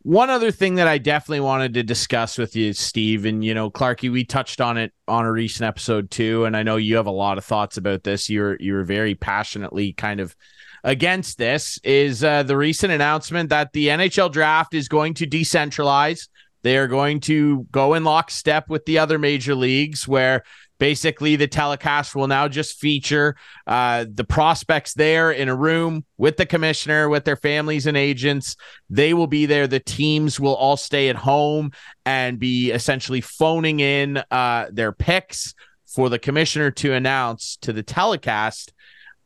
[0.02, 3.70] One other thing that I definitely wanted to discuss with you, Steve, and you know,
[3.70, 7.06] Clarkey, we touched on it on a recent episode too, and I know you have
[7.06, 8.28] a lot of thoughts about this.
[8.28, 10.36] You're you're very passionately kind of
[10.84, 16.28] against this is uh, the recent announcement that the NHL draft is going to decentralize.
[16.62, 20.44] They are going to go in lockstep with the other major leagues where
[20.84, 23.34] basically the telecast will now just feature
[23.66, 28.54] uh, the prospects there in a room with the commissioner with their families and agents
[28.90, 31.72] they will be there the teams will all stay at home
[32.04, 35.54] and be essentially phoning in uh, their picks
[35.86, 38.74] for the commissioner to announce to the telecast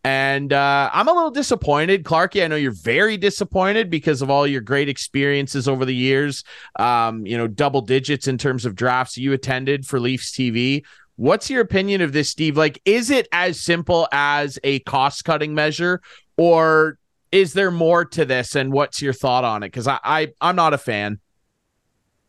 [0.04, 2.42] and uh, I'm a little disappointed, Clarkey.
[2.42, 6.44] I know you're very disappointed because of all your great experiences over the years.
[6.78, 10.84] Um, you know, double digits in terms of drafts you attended for Leafs TV.
[11.18, 12.56] What's your opinion of this, Steve?
[12.56, 16.00] Like, is it as simple as a cost cutting measure,
[16.36, 16.96] or
[17.32, 18.54] is there more to this?
[18.54, 19.66] And what's your thought on it?
[19.66, 21.18] Because I, I I'm not a fan.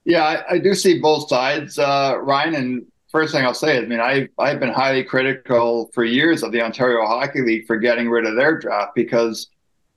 [0.06, 3.84] Yeah, I, I do see both sides, uh, Ryan, and first thing I'll say is,
[3.84, 7.78] I mean, I I've been highly critical for years of the Ontario Hockey League for
[7.78, 9.50] getting rid of their draft because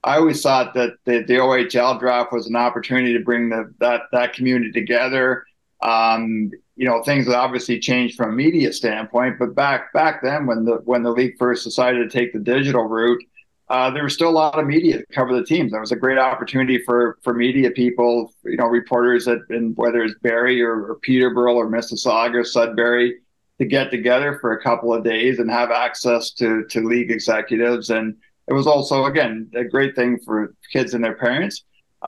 [0.04, 4.02] I always thought that the, the OHL draft was an opportunity to bring the that
[4.12, 5.46] that community together.
[5.80, 10.46] Um, you know, things have obviously changed from a media standpoint, but back back then
[10.46, 13.22] when the when the league first decided to take the digital route,
[13.68, 15.72] uh, there was still a lot of media to cover the teams.
[15.72, 20.02] There was a great opportunity for for media people, you know, reporters at in whether
[20.02, 23.18] it's Barrie or, or Peterborough or Mississauga or Sudbury
[23.58, 27.90] to get together for a couple of days and have access to to league executives.
[27.90, 28.16] And
[28.48, 31.64] it was also again a great thing for kids and their parents.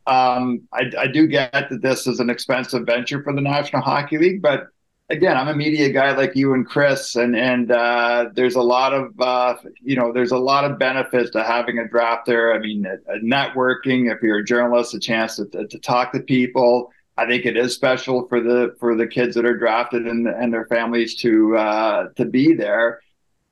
[0.07, 4.18] Um, I, I do get that this is an expensive venture for the National Hockey
[4.18, 4.68] League, but
[5.11, 8.92] again, I'm a media guy like you and Chris, and and uh, there's a lot
[8.92, 12.54] of uh, you know there's a lot of benefits to having a draft there.
[12.54, 12.87] I mean,
[13.22, 14.12] networking.
[14.12, 16.90] If you're a journalist, a chance to, to, to talk to people.
[17.16, 20.52] I think it is special for the for the kids that are drafted and and
[20.52, 23.00] their families to uh, to be there.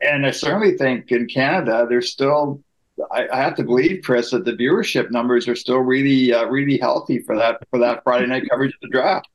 [0.00, 2.62] And I certainly think in Canada, there's still.
[3.10, 6.78] I, I have to believe, Chris, that the viewership numbers are still really, uh, really
[6.78, 9.28] healthy for that for that Friday night coverage of the draft.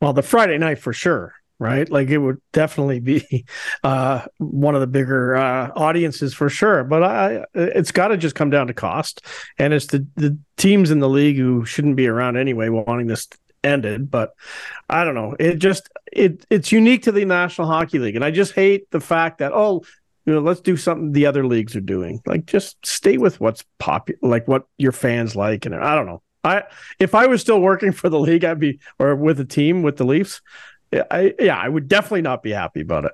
[0.00, 1.90] Well, the Friday night for sure right?
[1.90, 3.44] Like it would definitely be
[3.84, 6.84] uh, one of the bigger uh, audiences for sure.
[6.84, 9.24] But I, it's got to just come down to cost,
[9.58, 13.28] and it's the the teams in the league who shouldn't be around anyway wanting this
[13.64, 14.10] ended.
[14.10, 14.34] But
[14.88, 15.36] I don't know.
[15.38, 19.00] It just it it's unique to the National Hockey League, and I just hate the
[19.00, 19.84] fact that oh.
[20.26, 22.20] You know, let's do something the other leagues are doing.
[22.26, 26.22] Like, just stay with what's popular, like what your fans like, and I don't know.
[26.42, 26.64] I
[26.98, 29.96] if I was still working for the league, I'd be or with a team with
[29.96, 30.40] the Leafs,
[30.92, 33.12] I, yeah, I would definitely not be happy about it.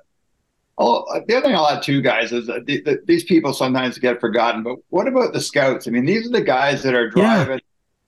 [0.77, 3.53] Oh, uh, the other thing I'll add too, guys, is that the, the, these people
[3.53, 4.63] sometimes get forgotten.
[4.63, 5.87] But what about the scouts?
[5.87, 7.61] I mean, these are the guys that are driving,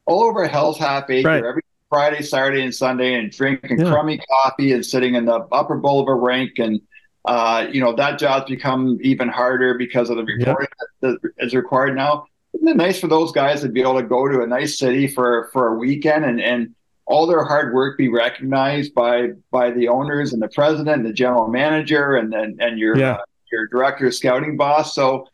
[0.06, 1.44] all over Hell's Half Acre Right.
[1.44, 3.90] every Friday, Saturday, and Sunday, and drinking Yeah.
[3.90, 6.58] crummy coffee and sitting in the upper bowl of a rink.
[6.58, 6.82] And
[7.28, 10.68] uh, you know that job's become even harder because of the reporting
[11.02, 12.26] that that is required now.
[12.54, 15.08] Isn't it nice for those guys to be able to go to a nice city
[15.08, 16.76] for for a weekend and and
[17.08, 21.14] all their hard work be recognized by by the owners and the president, and the
[21.14, 23.14] general manager, and and, and your Yeah.
[23.14, 23.18] uh,
[23.52, 24.96] your director of scouting boss.
[24.96, 25.28] So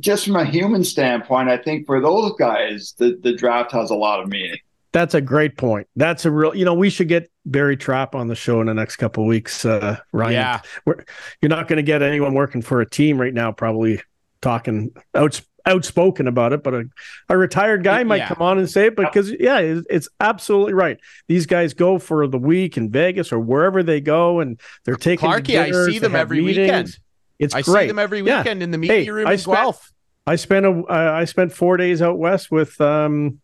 [0.00, 3.94] just from a human standpoint, I think for those guys, the, the draft has a
[3.94, 4.58] lot of meaning.
[4.92, 5.86] That's a great point.
[5.96, 6.54] That's a real.
[6.54, 9.28] You know, we should get Barry Trapp on the show in the next couple of
[9.28, 9.64] weeks.
[9.64, 10.60] Uh, Ryan, Yeah.
[10.84, 11.04] We're,
[11.40, 14.00] you're not going to get anyone working for a team right now, probably
[14.42, 16.62] talking outs, outspoken about it.
[16.62, 16.84] But a,
[17.28, 18.28] a retired guy might Yeah.
[18.28, 20.98] come on and say it because, yeah, it's, it's absolutely right.
[21.26, 25.28] These guys go for the week in Vegas or wherever they go, and they're taking.
[25.28, 26.58] Clarky, I dinners, see them every meetings.
[26.66, 26.98] weekend.
[27.38, 27.82] It's I great.
[27.84, 28.38] see them every Yeah.
[28.38, 29.92] weekend in the media Hey, room I in spent- Guelph.
[30.26, 33.40] I spent a uh, I spent four days out west with um,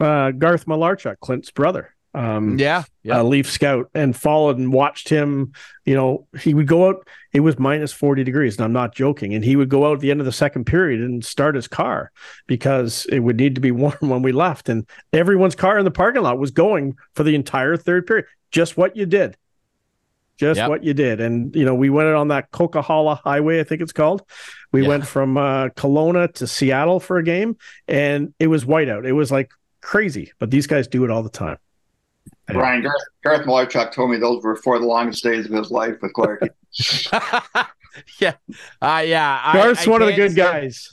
[0.00, 1.93] uh, Garth Malarchuk, Clint's brother.
[2.14, 3.20] Um, Yeah, yeah.
[3.20, 5.52] a Leaf scout and followed and watched him.
[5.84, 7.08] You know, he would go out.
[7.32, 9.34] It was minus forty degrees, and I'm not joking.
[9.34, 11.66] And he would go out at the end of the second period and start his
[11.66, 12.12] car
[12.46, 14.68] because it would need to be warm when we left.
[14.68, 18.26] And everyone's car in the parking lot was going for the entire third period.
[18.52, 19.36] Just what you did.
[20.36, 20.68] Just Yep.
[20.68, 21.20] what you did.
[21.20, 24.22] And you know, we went on that Coquihalla Highway, I think it's called.
[24.72, 24.88] We Yeah.
[24.88, 27.56] went from uh, Kelowna to Seattle for a game,
[27.88, 29.06] and it was whiteout.
[29.06, 29.50] It was like
[29.80, 31.58] crazy, but these guys do it all the time.
[32.48, 32.54] Yeah.
[32.54, 35.70] Brian Garth, Garth Malarchuk told me those were four of the longest days of his
[35.70, 36.42] life with Clark.
[38.20, 38.34] yeah,
[38.82, 39.40] uh, yeah.
[39.44, 40.88] I- Garth's I one of the good say- guys.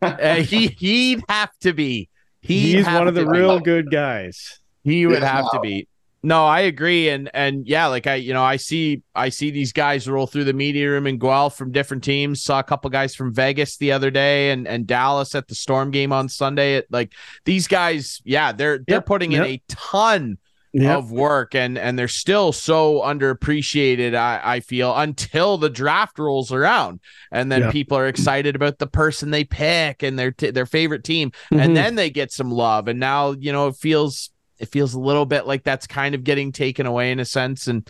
[0.00, 2.08] Uh, he he'd have to be.
[2.40, 3.38] He'd He's one of the to be.
[3.38, 4.60] real good guys.
[4.84, 5.42] He would Yeah.
[5.42, 5.88] have to be.
[6.22, 9.72] No, I agree, and and yeah, like I, you know, I see I see these
[9.72, 12.42] guys roll through the media room in Guelph from different teams.
[12.42, 15.90] Saw a couple guys from Vegas the other day, and and Dallas at the Storm
[15.92, 16.76] game on Sunday.
[16.76, 17.12] It, like
[17.44, 20.38] these guys, yeah, they're they're Yep, putting in a ton
[20.72, 20.96] Yeah.
[20.96, 24.14] of work, and and they're still so underappreciated.
[24.14, 27.00] I I feel until the draft rolls around,
[27.30, 27.70] and then Yeah.
[27.70, 31.60] people are excited about the person they pick and their t- their favorite team Mhm.
[31.60, 35.00] and then they get some love and now you know it feels it feels a
[35.00, 37.88] little bit like that's kind of getting taken away in a sense and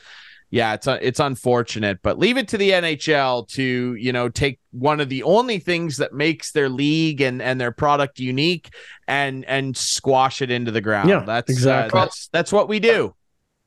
[0.51, 4.59] yeah it's uh, it's unfortunate but leave it to the NHL to you know take
[4.71, 8.71] one of the only things that makes their league and and their product unique
[9.09, 11.99] and and squash it into the ground Yeah, that's exactly.
[11.99, 13.15] uh, that's that's what we do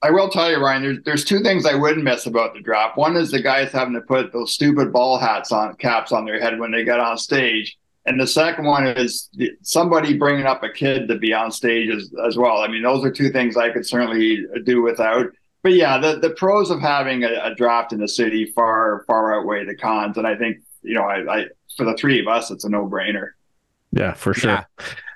[0.02, 2.96] I will tell you, Ryan, there's there's two things I wouldn't miss about the draft.
[2.98, 6.40] One is the guys having to put those stupid ball hats on caps on their
[6.40, 7.78] head when they get on stage.
[8.06, 11.90] And the second one is the- somebody bringing up a kid to be on stage
[11.94, 12.60] as, as well.
[12.60, 15.26] I mean, those are two things I could certainly do without.
[15.62, 19.38] But yeah, the, the pros of having a, a draft in the city far far
[19.38, 20.18] outweigh the cons.
[20.18, 21.46] And I think you know, I, I
[21.76, 23.32] for the three of us, it's a no brainer.
[23.92, 24.52] Yeah, for sure.
[24.52, 24.64] Yeah.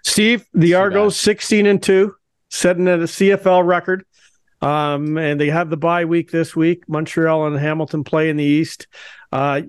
[0.03, 2.15] Steve, the Too Argos 16 and 2,
[2.49, 4.05] setting at a CFL record.
[4.61, 6.87] Um, and they have the bye week this week.
[6.87, 8.87] Montreal and Hamilton play in the East.
[9.31, 9.61] Uh,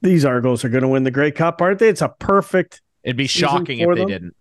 [0.00, 1.88] these Argos are going to win the Grey Cup, aren't they?
[1.88, 2.80] It's a perfect.
[3.02, 4.08] it'd be shocking if they them?
[4.08, 4.36] didn't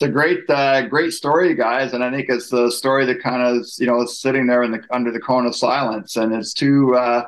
[0.00, 3.42] It's a great, uh, great story, guys, and I think it's the story that kind
[3.42, 6.52] of, you know, is sitting there in the under the cone of silence, and it's
[6.52, 7.26] too, uh,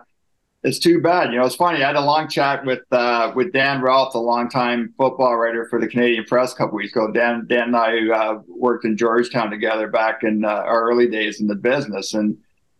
[0.65, 1.31] it's too bad.
[1.31, 1.85] You know, it's funny.
[1.85, 5.79] I had a long chat with uh, with Dan Ralph, the longtime football writer for
[5.79, 7.13] the Canadian Press, a couple weeks ago.
[7.13, 11.41] Dan, Dan and I uh, worked in Georgetown together back in uh, our early days
[11.41, 12.37] in the business, and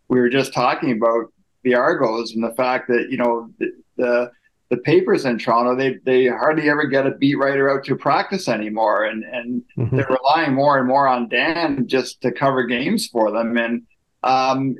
[0.07, 1.31] we were just talking about
[1.63, 4.31] the Argos and the fact that you know the, the
[4.69, 8.47] the papers in Toronto they they hardly ever get a beat writer out to practice
[8.47, 13.31] anymore, and and they're relying more and more on Dan just to cover games for
[13.31, 13.57] them.
[13.57, 13.83] And
[14.23, 14.75] um,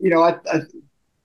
[0.00, 0.60] you know, I, I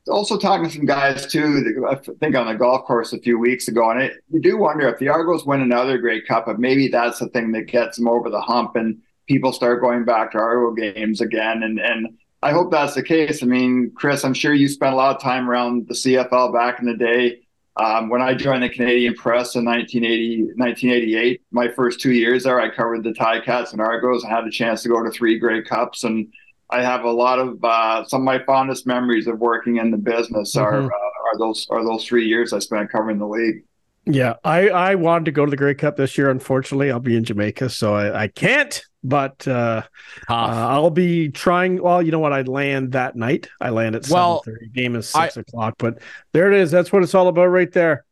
[0.07, 1.85] also talking to some guys too.
[1.89, 4.87] I think on the golf course a few weeks ago, and it, you do wonder
[4.87, 8.07] if the Argos win another Grey Cup, if maybe that's the thing that gets them
[8.07, 11.63] over the hump, and people start going back to Argo games again.
[11.63, 13.41] And and I hope that's the case.
[13.41, 16.79] I mean, Chris, I'm sure you spent a lot of time around the CFL back
[16.79, 17.39] in the day.
[17.75, 22.59] Um, when I joined the Canadian Press in 1980, 1988, my first two years there,
[22.59, 24.23] I covered the Ticats and Argos.
[24.23, 26.27] I had a chance to go to three Grey Cups, and
[26.69, 29.97] I have a lot of uh, some of my fondest memories of working in the
[29.97, 30.85] business are Mhm.
[30.85, 33.63] uh, are those are those three years I spent covering the league.
[34.05, 36.29] Yeah, I, I wanted to go to the Grey Cup this year.
[36.29, 38.83] Unfortunately, I'll be in Jamaica, so I, I can't.
[39.03, 39.83] But uh,
[40.29, 41.81] uh, I'll be trying.
[41.81, 42.31] Well, you know what?
[42.33, 43.49] I land that night.
[43.59, 44.69] I land at Well, seven thirty.
[44.69, 45.75] Game is I- six o'clock.
[45.77, 45.99] But
[46.31, 46.71] there it is.
[46.71, 48.05] That's what it's all about, right there.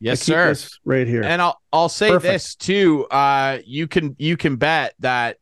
[0.00, 1.22] yes sir right here.
[1.22, 2.32] And I'll I'll say Perfect.
[2.32, 3.06] this too.
[3.06, 5.38] Uh, you can you can bet that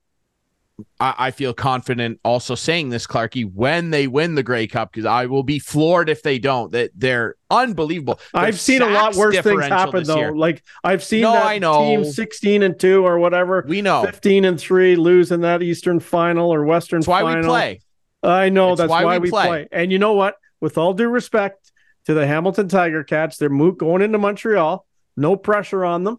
[0.99, 5.05] I, I feel confident also saying this, Clarky, when they win the Grey Cup, because
[5.05, 6.73] I will be floored if they don't.
[6.73, 8.19] That they're unbelievable.
[8.33, 10.17] Their I've seen a lot worse things happen though.
[10.17, 10.33] year.
[10.35, 11.81] Like I've seen No, that I know.
[11.85, 14.03] team 16 and 2 or whatever, We know.
[14.05, 17.43] 15 and 3 losing that Eastern final or Western That's why final.
[17.43, 17.81] we play.
[18.23, 19.47] I know It's that's why why, we we play.
[19.47, 19.69] play.
[19.73, 20.37] And you know what?
[20.61, 21.71] With all due respect
[22.07, 24.87] to the Hamilton Tiger Cats, they're mo- going into Montreal.
[25.17, 26.19] No pressure on them.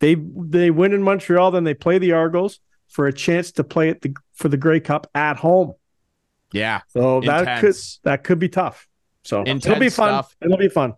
[0.00, 2.58] They they win in Montreal, then they play the Argos
[2.92, 5.74] for a chance to play it the, for the Grey Cup at home.
[6.52, 6.82] Yeah.
[6.88, 7.74] So that could
[8.04, 8.86] that could be tough.
[9.24, 10.08] So it'll be fun.
[10.08, 10.36] stuff.
[10.40, 10.94] It'll be fun.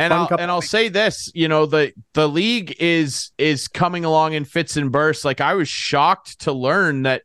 [0.00, 0.70] And Fun I'll and I'll weeks.
[0.70, 5.24] say this, you know, the the league is is coming along in fits and bursts.
[5.24, 7.22] Like I was shocked to learn that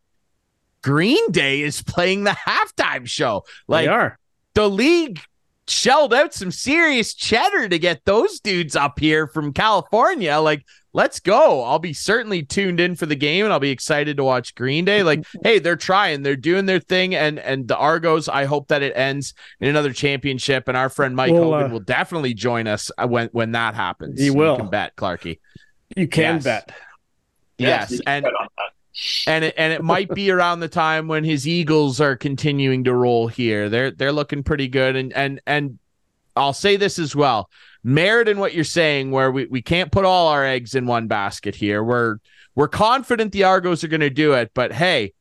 [0.82, 3.43] Green Day is playing the halftime show.
[3.67, 4.17] Like they are.
[4.55, 5.19] the league
[5.68, 10.38] shelled out some serious cheddar to get those dudes up here from California.
[10.39, 11.64] Like, let's go.
[11.64, 14.84] I'll be certainly tuned in for the game and I'll be excited to watch Green
[14.86, 15.03] Day.
[15.03, 17.16] Like, hey, they're trying, they're doing their thing.
[17.16, 20.68] And and the Argos, I hope that it ends in another championship.
[20.68, 23.74] And our friend Mike Well, Hogan uh, will definitely join us uh, when when that
[23.76, 24.20] happens.
[24.20, 24.57] He You will.
[24.57, 25.39] can bet, Clarky.
[25.95, 26.43] You can Yes.
[26.43, 26.72] bet.
[27.57, 27.91] Yes.
[27.91, 28.72] you can And bet on that.
[29.27, 32.93] And it, and it might be around the time when his Eagles are continuing to
[32.93, 33.69] roll here.
[33.69, 35.79] They're they're looking pretty good, and and and
[36.35, 37.49] I'll say this as well,
[37.83, 41.07] merit in what you're saying, where we, we can't put all our eggs in one
[41.07, 41.83] basket here.
[41.83, 42.17] We're
[42.55, 45.13] we're confident the Argos are going to do it, but hey.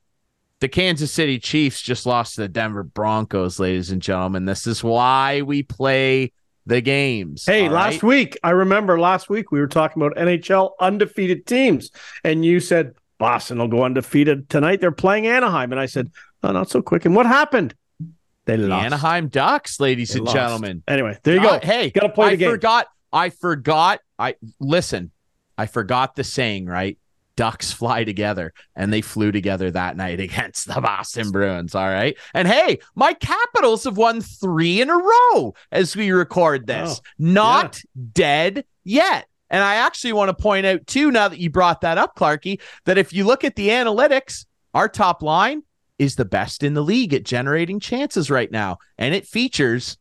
[0.61, 4.45] The Kansas City Chiefs just lost to the Denver Broncos, ladies and gentlemen.
[4.45, 6.31] This is why we play
[6.67, 7.45] the games.
[7.45, 8.03] Hey, last right?
[8.05, 11.91] week, I remember last week we were talking about NHL undefeated teams,
[12.23, 14.81] and you said Boston will go undefeated tonight.
[14.81, 16.11] They're playing Anaheim, and I said,
[16.43, 17.73] "Oh, not so quick." And what happened?
[18.47, 18.85] They the lost.
[18.87, 20.35] Anaheim Ducks, ladies They and lost.
[20.37, 20.83] gentlemen.
[20.89, 21.65] Anyway, there you Uh, go.
[21.67, 22.51] Hey, Gotta play the I game.
[22.51, 22.87] forgot.
[23.13, 24.01] I forgot.
[24.19, 25.13] I listen.
[25.57, 26.67] I forgot the saying.
[26.67, 26.99] Right,
[27.37, 31.77] ducks fly together, and they flew together that night against the Boston Bruins.
[31.77, 36.67] All right, and hey, my Capitals have won three in a row as we record
[36.67, 37.01] this.
[37.01, 37.81] Oh, Not
[38.15, 39.27] dead yet.
[39.53, 42.61] And I actually want to point out too, now that you brought that up, Clarky,
[42.87, 45.63] that if you look at the analytics, our top line
[45.99, 49.99] is the best in the league at generating chances right now, and it features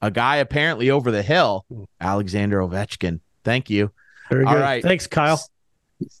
[0.00, 1.66] a guy apparently over the hill,
[2.00, 3.20] Alexander Ovechkin.
[3.42, 3.90] Thank you.
[4.30, 4.60] Very All good.
[4.60, 4.82] right.
[4.82, 5.44] Thanks, Kyle.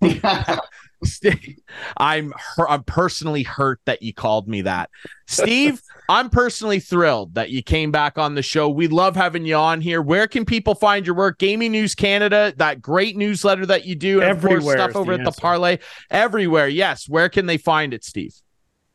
[1.96, 2.32] I'm
[2.68, 4.90] I'm personally hurt that you called me that.
[5.26, 8.68] Steve, I'm personally thrilled that you came back on the show.
[8.68, 10.02] We love having you on here.
[10.02, 11.38] Where can people find your work?
[11.38, 15.22] Gaming News Canada, that great newsletter that you do, and of course, stuff over the
[15.22, 15.78] at the Parleh.
[16.10, 16.68] Everywhere.
[16.68, 17.08] Yes.
[17.08, 18.34] Where can they find it, Steve?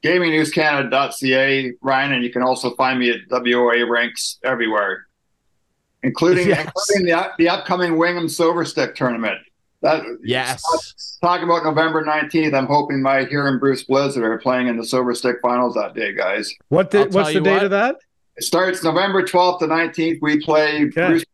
[0.04, 5.08] GamingNewsCanada.ca, Ryan, and you can also find me at WOA ranks everywhere,
[6.04, 6.66] including, Yes.
[6.68, 9.40] including the, the upcoming Wingham Silver Stick tournament.
[9.82, 10.62] That Yes.
[11.22, 14.86] Talking about November 19th, I'm hoping my hero and Bruce Blizzard are playing in the
[14.86, 16.54] Silver Stick finals that day, guys.
[16.70, 17.64] What I'll did, tell what's the date what.
[17.64, 17.96] of that?
[18.36, 20.20] It starts November 12th to 19th.
[20.22, 21.08] We play Okay.
[21.08, 21.26] Bruce,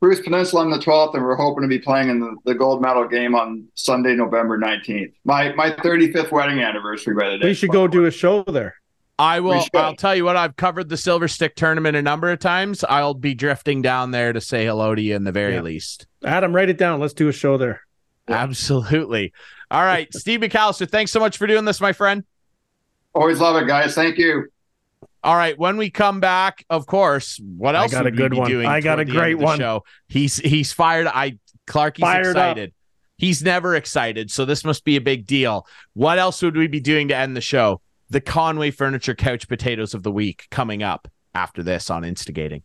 [0.00, 2.80] Bruce Peninsula on the 12th, and we're hoping to be playing in the, the gold
[2.80, 5.12] medal game on Sunday, November 19th.
[5.24, 7.48] My my 35th wedding anniversary by the day.
[7.48, 8.76] We should go do a show there.
[9.18, 9.62] I will.
[9.74, 10.36] I'll tell you what.
[10.36, 12.82] I've covered the Silver Stick tournament a number of times.
[12.82, 15.60] I'll be drifting down there to say hello to you in the very Yeah.
[15.60, 16.06] least.
[16.24, 16.98] Adam, write it down.
[16.98, 17.82] Let's do a show there.
[18.28, 18.36] Yeah.
[18.36, 19.32] Absolutely.
[19.70, 20.88] All right, Steve McAllister.
[20.88, 22.24] Thanks so much for doing this, my friend.
[23.14, 23.94] Always love it, guys.
[23.94, 24.48] Thank you.
[25.22, 28.18] All right, when we come back, of course, what else I got a would we
[28.18, 28.50] good one.
[28.50, 29.58] doing I got a the great one.
[29.58, 29.84] Show?
[30.08, 31.06] He's he's fired.
[31.06, 32.50] I Clark, he's Fired up.
[32.52, 32.72] excited.
[33.16, 35.66] He's never excited, so this must be a big deal.
[35.94, 37.80] What else would we be doing to end the show?
[38.10, 42.62] The Conway Furniture Couch Potatoes of the Week coming up after this on Instigating.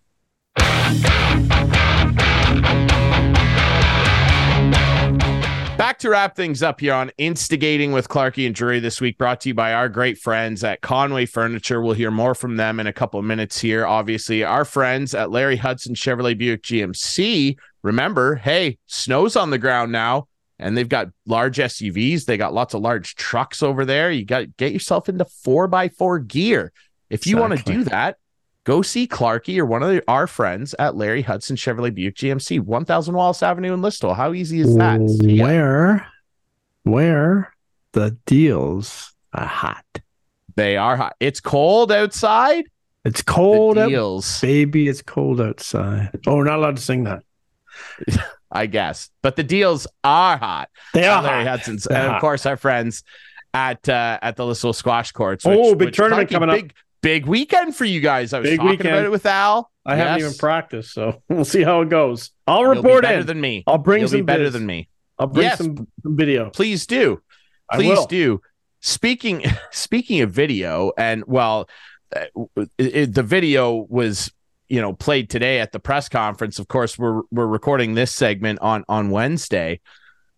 [5.80, 9.40] Back to wrap things up here on Instigating with Clarky and Drury this week, brought
[9.40, 11.82] to you by our great friends at Conway Furniture.
[11.82, 13.86] We'll hear more from them in a couple of minutes here.
[13.86, 17.56] Obviously, our friends at Larry Hudson Chevrolet Buick GMC.
[17.82, 20.28] Remember, hey, snow's on the ground now,
[20.60, 22.26] and they've got large SUVs.
[22.26, 24.12] They got lots of large trucks over there.
[24.12, 26.74] You got to get yourself into four by four gear.
[27.10, 28.18] If you want to do that,
[28.70, 32.60] go see Clarky or one of the, our friends at Larry Hudson Chevrolet Buick GMC,
[32.60, 34.16] 1000 Wallace Avenue in Listowel.
[34.16, 35.00] How easy is that?
[35.00, 36.06] Where,
[36.84, 37.52] where
[37.94, 39.86] the deals are hot.
[40.56, 41.16] They are hot.
[41.20, 42.66] It's cold outside.
[43.04, 44.88] It's cold the out, deals, baby.
[44.88, 46.12] It's cold outside.
[46.28, 47.24] Oh, we're not allowed to sing that.
[48.52, 50.70] I guess, but the deals are hot.
[50.94, 51.60] They are Larry hot.
[51.60, 52.22] Hudson's, They're and of hot.
[52.22, 53.02] course our friends
[53.52, 55.44] at uh, at the Listowel Squash Courts.
[55.48, 56.56] Oh, big tournament coming up.
[56.56, 58.34] big, Big weekend for you guys.
[58.34, 58.89] I was Big talking weekend.
[58.89, 59.72] about it with Al.
[59.86, 62.32] I haven't even practiced, so we'll see how it goes.
[62.45, 63.26] I'll You'll be report better in.
[63.26, 63.64] than me.
[63.68, 64.52] I'll bring You'll some be better vids.
[64.54, 64.89] than me.
[65.18, 65.58] I'll bring Yes.
[65.58, 66.50] some, some video.
[66.50, 67.22] Please do.
[67.72, 68.41] Please do.
[68.82, 71.70] speaking speaking of video, and well,
[72.16, 72.26] uh,
[72.78, 74.32] it, the video was
[74.68, 76.60] you know played today at the press conference.
[76.60, 79.80] Of course, we're we're recording this segment on on Wednesday.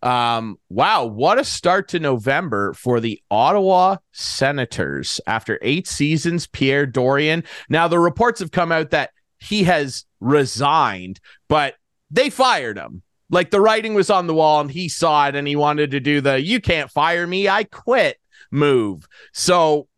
[0.02, 6.46] Um, wow, what a start to November for the Ottawa Senators after eight seasons.
[6.46, 7.44] Pierre Dorion.
[7.68, 11.76] Now the reports have come out that he has resigned, but
[12.10, 13.02] they fired him.
[13.30, 16.00] Like the writing was on the wall and he saw it and he wanted to
[16.00, 18.18] do the you can't fire me, I quit
[18.50, 19.06] move.
[19.32, 19.88] So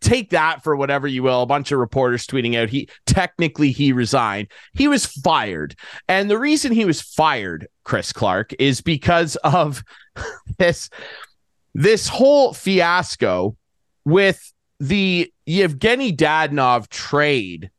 [0.00, 1.42] take that for whatever you will.
[1.42, 4.48] A bunch of reporters tweeting out he technically he resigned.
[4.74, 5.74] He was fired.
[6.08, 9.82] And the reason he was fired, Chris Clark, is because of
[10.58, 10.90] this
[11.74, 13.56] this whole fiasco
[14.04, 17.70] with the Yevgeny Dadonov trade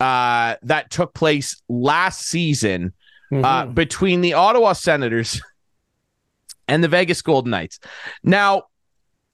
[0.00, 2.92] uh, that took place last season
[3.30, 3.44] uh, mm-hmm.
[3.44, 5.40] uh, between the Ottawa Senators
[6.68, 7.80] and the Vegas Golden Knights.
[8.22, 8.64] Now,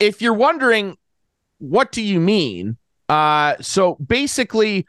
[0.01, 0.97] if you're wondering,
[1.69, 2.77] what do you mean?
[3.09, 4.87] Uh, so basically,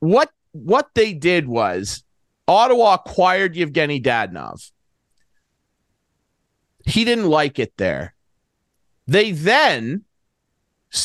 [0.00, 2.04] what what they did was
[2.46, 4.70] Ottawa acquired Yevgeny Dadonov.
[6.86, 8.14] He didn't like it there.
[9.06, 10.04] They then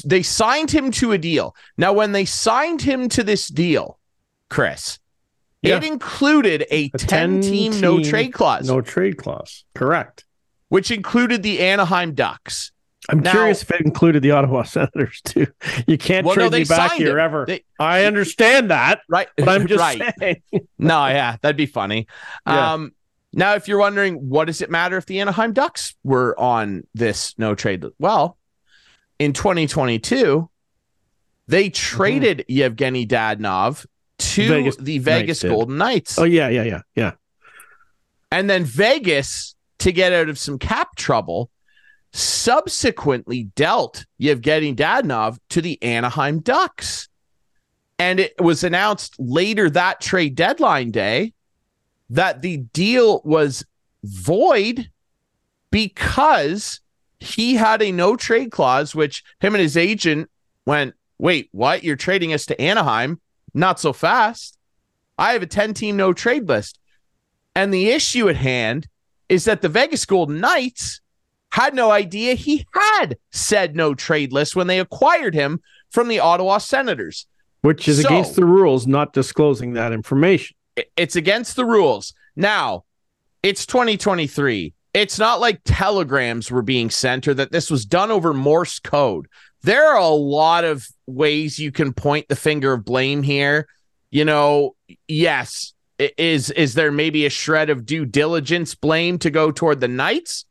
[0.05, 1.55] they signed him to a deal.
[1.77, 3.97] Now, when they signed him to this deal,
[4.49, 4.99] Chris,
[5.61, 5.77] yeah.
[5.77, 8.67] it included a, a 10 team, team no trade clause.
[8.67, 9.63] No trade clause.
[9.73, 10.25] Correct.
[10.67, 12.71] Which included the Anaheim Ducks.
[13.09, 15.47] I'm now, curious if it included the Ottawa Senators too.
[15.87, 17.23] You can't well, trade no, me back here it.
[17.23, 17.45] ever.
[17.47, 19.27] They, I understand that, right?
[19.35, 20.13] But I'm just right.
[20.19, 20.41] saying.
[20.77, 22.07] no, yeah, that'd be funny.
[22.45, 22.73] Yeah.
[22.73, 22.93] Um,
[23.33, 27.35] now, if you're wondering, what does it matter if the Anaheim Ducks were on this
[27.37, 27.85] no trade?
[27.99, 28.37] Well,
[29.17, 30.49] in 2022,
[31.47, 31.71] they mm-hmm.
[31.73, 32.51] traded mm-hmm.
[32.51, 33.85] Yevgeny Dadonov
[34.19, 36.19] to Vegas the Vegas Knights Golden Knights.
[36.19, 37.11] Oh yeah, yeah, yeah, yeah.
[38.31, 41.49] And then Vegas, to get out of some cap trouble,
[42.11, 47.07] subsequently dealt Yevgeny Dadonov to the Anaheim Ducks.
[47.97, 51.33] And it was announced later that trade deadline day
[52.09, 53.65] that the deal was
[54.03, 54.89] void
[55.71, 56.79] because
[57.19, 60.29] he had a no trade clause, which him and his agent
[60.65, 61.83] went, Wait, what?
[61.83, 63.19] You're trading us to Anaheim?
[63.53, 64.57] Not so fast.
[65.17, 66.79] I have a 10 team no trade list.
[67.53, 68.87] And the issue at hand
[69.27, 71.01] is that the Vegas Golden Knights
[71.51, 76.19] had no idea he had said no trade list when they acquired him from the
[76.19, 77.25] Ottawa Senators.
[77.61, 80.55] Which is so, against the rules, not disclosing that information.
[80.95, 82.13] It's against the rules.
[82.35, 82.85] Now,
[83.43, 84.73] it's 2023.
[84.93, 89.27] It's not like telegrams were being sent or that this was done over Morse code.
[89.61, 93.67] There are a lot of ways you can point the finger of blame here.
[94.09, 94.75] You know,
[95.07, 99.87] yes, is is there maybe a shred of due diligence blame to go toward the
[99.87, 100.45] Knights?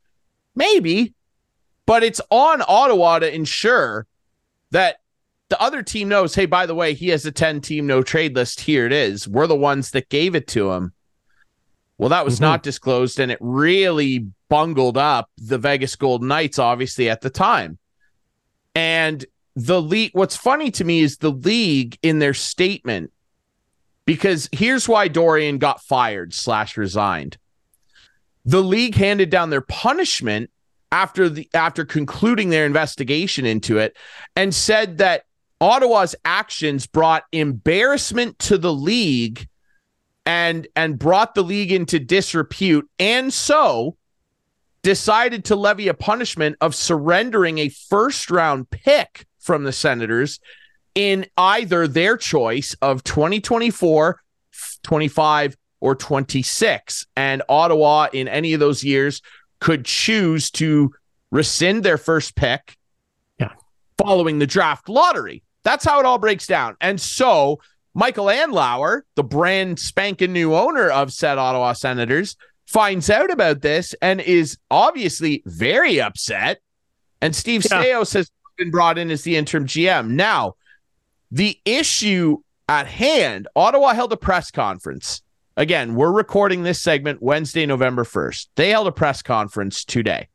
[0.59, 1.15] Maybe,
[1.87, 4.09] but it's on Ottawa to ensure
[4.73, 4.97] that
[5.51, 8.35] the other team knows, hey, by the way, he has a 10 team no trade
[8.35, 8.63] list.
[8.63, 9.29] Here it is.
[9.29, 10.93] We're the ones that gave it to him.
[11.97, 12.47] Well, that was mm-hmm.
[12.47, 17.79] not disclosed, and it really bungled up the Vegas Golden Knights, obviously, at the time.
[18.75, 23.13] And the league, what's funny to me is the league in their statement,
[24.07, 27.39] because here's why Dorion got fired slash resigned
[28.49, 30.49] the league handed down their punishment
[30.91, 33.95] after the after concluding their investigation into it
[34.37, 35.25] and said that
[35.61, 39.47] Ottawa's actions brought embarrassment to the league
[40.25, 43.99] and and brought the league into disrepute and so
[44.83, 50.41] decided to levy a punishment of surrendering a first round pick from the Senators
[50.95, 54.23] in either their choice of 2024
[54.85, 57.07] 25 or 26.
[57.17, 59.23] And Ottawa, in any of those years,
[59.61, 60.93] could choose to
[61.31, 62.77] rescind their first pick
[63.39, 63.53] yeah.
[63.97, 65.43] following the draft lottery.
[65.63, 66.77] That's how it all breaks down.
[66.81, 67.61] And so
[67.95, 73.95] Michael Andlauer, the brand spanking new owner of said Ottawa Senators, finds out about this
[74.01, 76.61] and is obviously very upset.
[77.21, 77.83] And Steve yeah.
[77.83, 80.11] Staios has been brought in as the interim GM.
[80.11, 80.55] Now,
[81.31, 85.23] the issue at hand, Ottawa held a press conference
[85.59, 88.47] Again, we're recording this segment Wednesday, November 1st.
[88.55, 90.29] They held a press conference today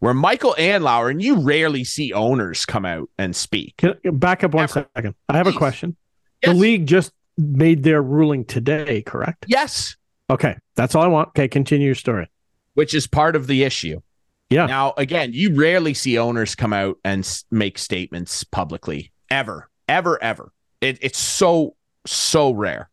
[0.00, 3.76] where Michael Andlauer, and you rarely see owners come out and speak.
[3.76, 5.14] Can, back up one second.
[5.28, 5.96] I have a question.
[6.42, 6.52] Yes.
[6.52, 9.44] The league just made their ruling today, correct?
[9.46, 9.94] Yes.
[10.28, 10.56] Okay.
[10.74, 11.28] That's all I want.
[11.28, 11.46] Okay.
[11.46, 12.28] Continue your story.
[12.74, 14.00] Which is part of the issue.
[14.48, 14.66] Yeah.
[14.66, 20.52] Now, again, you rarely see owners come out and make statements publicly, ever, ever, ever.
[20.80, 22.90] It, it's so, so rare.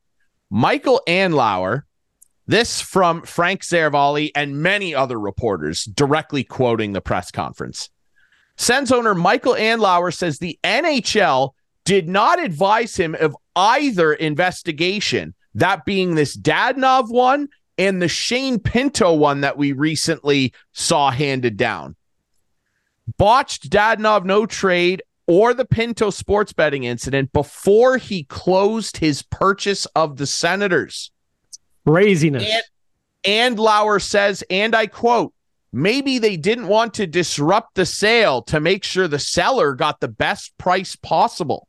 [0.50, 1.84] Michael Andlauer,
[2.46, 7.90] this from Frank Seravalli and many other reporters directly quoting the press conference.
[8.56, 11.52] Sens owner Michael Andlauer says the NHL
[11.84, 18.60] did not advise him of either investigation, that being this Dadonov one and the Shane
[18.60, 21.96] Pinto one that we recently saw handed down.
[23.18, 29.86] Botched Dadonov no trade or the Pinto sports betting incident before he closed his purchase
[29.88, 31.12] of the Senators.
[31.86, 32.44] Craziness.
[33.24, 35.34] And, Andlauer says, and I quote,
[35.74, 40.08] maybe they didn't want to disrupt the sale to make sure the seller got the
[40.08, 41.68] best price possible.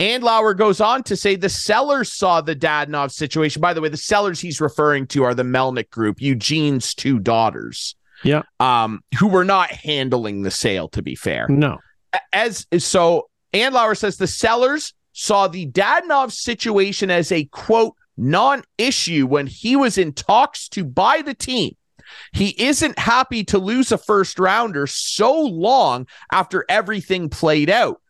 [0.00, 3.62] Andlauer goes on to say the sellers saw the Dadonov situation.
[3.62, 7.94] By the way, the sellers he's referring to are the Melnyk group, Eugene's two daughters.
[8.24, 8.42] Yeah.
[8.58, 11.46] Um, who were not handling the sale, to be fair.
[11.48, 11.78] No.
[12.32, 19.46] As so, Andlauer says the sellers saw the Dadonov situation as a quote non-issue when
[19.46, 21.76] he was in talks to buy the team.
[22.32, 28.00] He isn't happy to lose a first rounder so long after everything played out.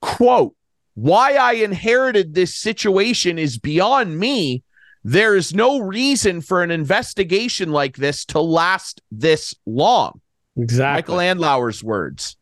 [0.00, 0.54] Quote,
[0.94, 4.62] why I inherited this situation is beyond me.
[5.04, 10.20] There is no reason for an investigation like this to last this long.
[10.56, 11.14] Exactly.
[11.14, 12.36] Michael Andlauer's words.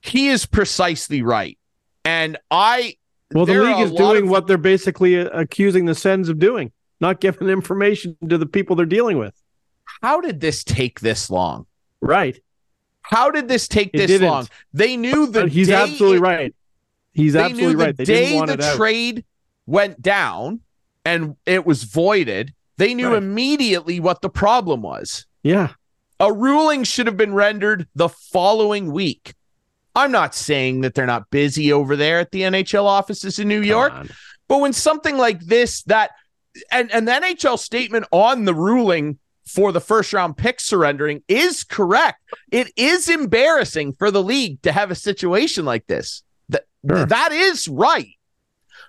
[0.00, 1.58] He is precisely right.
[2.04, 2.96] And I
[3.32, 6.72] well, the league is doing of- what they're basically uh, accusing the Sens of doing,
[7.00, 9.34] not giving information to the people they're dealing with.
[10.02, 11.66] how did this take this long?
[12.00, 12.40] Right.
[13.02, 14.28] How did this take It this didn't.
[14.28, 14.48] long?
[14.72, 16.54] They knew the But he's absolutely it- right.
[17.12, 17.96] He's absolutely the right.
[17.96, 19.24] They day didn't want the trade
[19.66, 20.60] went down
[21.04, 22.54] and it was voided.
[22.76, 23.18] They knew Right.
[23.18, 25.26] immediately what the problem was.
[25.42, 25.72] yeah.
[26.22, 29.32] A ruling should have been rendered the following week.
[29.94, 33.62] I'm not saying that they're not busy over there at the NHL offices in New
[33.62, 33.92] York,
[34.48, 36.10] but when something like this, that
[36.72, 41.64] and, and the NHL statement on the ruling for the first round pick surrendering is
[41.64, 42.22] correct.
[42.52, 46.22] It is embarrassing for the league to have a situation like this.
[46.48, 47.06] That Sure.
[47.06, 48.08] that is right.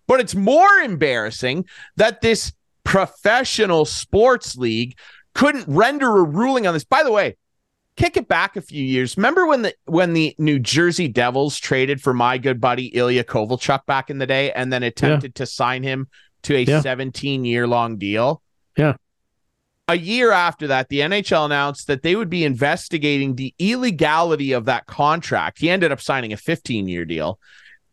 [0.08, 1.66] But it's more embarrassing
[1.98, 4.98] that this professional sports league
[5.34, 6.84] couldn't render a ruling on this.
[6.84, 7.38] By the way,
[7.96, 9.18] kick it back a few years.
[9.18, 13.86] Remember when the when the New Jersey Devils traded for my good buddy Ilya Kovalchuk
[13.86, 16.08] back in the day and then attempted to sign him
[16.44, 16.82] to a Yeah.
[16.82, 18.42] 17 year long deal?
[18.78, 18.94] Yeah.
[19.88, 24.66] A year after that, the NHL announced that they would be investigating the illegality of
[24.66, 25.60] that contract.
[25.60, 27.40] He ended up signing a 15 year deal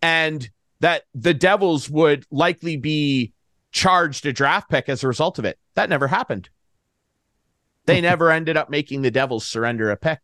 [0.01, 0.49] and
[0.81, 3.33] that the Devils would likely be
[3.73, 5.59] charged a draft pick as a result of it.
[5.75, 6.49] That never happened.
[7.89, 10.21] They never ended up making the Devils surrender a pick.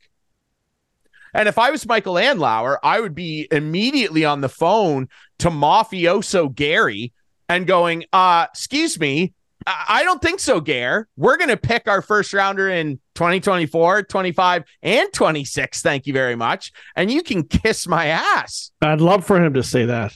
[1.32, 5.08] And if I was Michael Andlauer, I would be immediately on the phone
[5.38, 7.12] to mafioso Gary
[7.48, 9.32] and going, uh, excuse me,
[9.66, 11.08] I, I don't think so, Gare.
[11.16, 15.80] We're going to pick our first rounder in 2024, 25, and 26.
[15.80, 16.70] Thank you very much.
[16.94, 18.72] And you can kiss my ass.
[18.82, 20.14] I'd love for him to say that.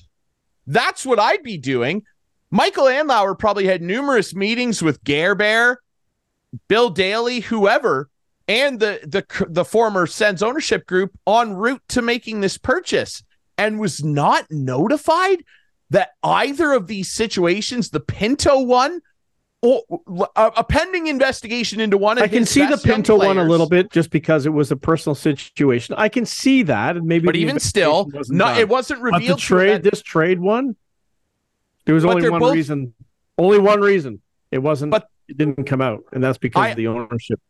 [0.67, 2.03] That's what I'd be doing.
[2.51, 5.79] Michael Andlauer probably had numerous meetings with Gare Bear,
[6.69, 8.09] Bill Daly, whoever,
[8.47, 13.23] and the the the former Sens ownership group en route to making this purchase,
[13.57, 15.45] and was not notified
[15.91, 19.01] that either of these situations, the Pinto one,
[19.63, 19.83] or
[20.37, 22.19] a, a pending investigation into one.
[22.19, 24.77] Of I can see the Pinto one a little bit just because it was a
[24.77, 25.95] personal situation.
[25.99, 27.27] I can see that, and maybe.
[27.27, 29.39] but even still, no, it wasn't But the revealed.
[29.41, 30.77] trade, this trade one,
[31.85, 32.95] there was only one both- reason.
[33.37, 34.21] Only one reason.
[34.51, 34.91] It wasn't.
[34.91, 37.41] But- it didn't come out, and that's because I- of the ownership.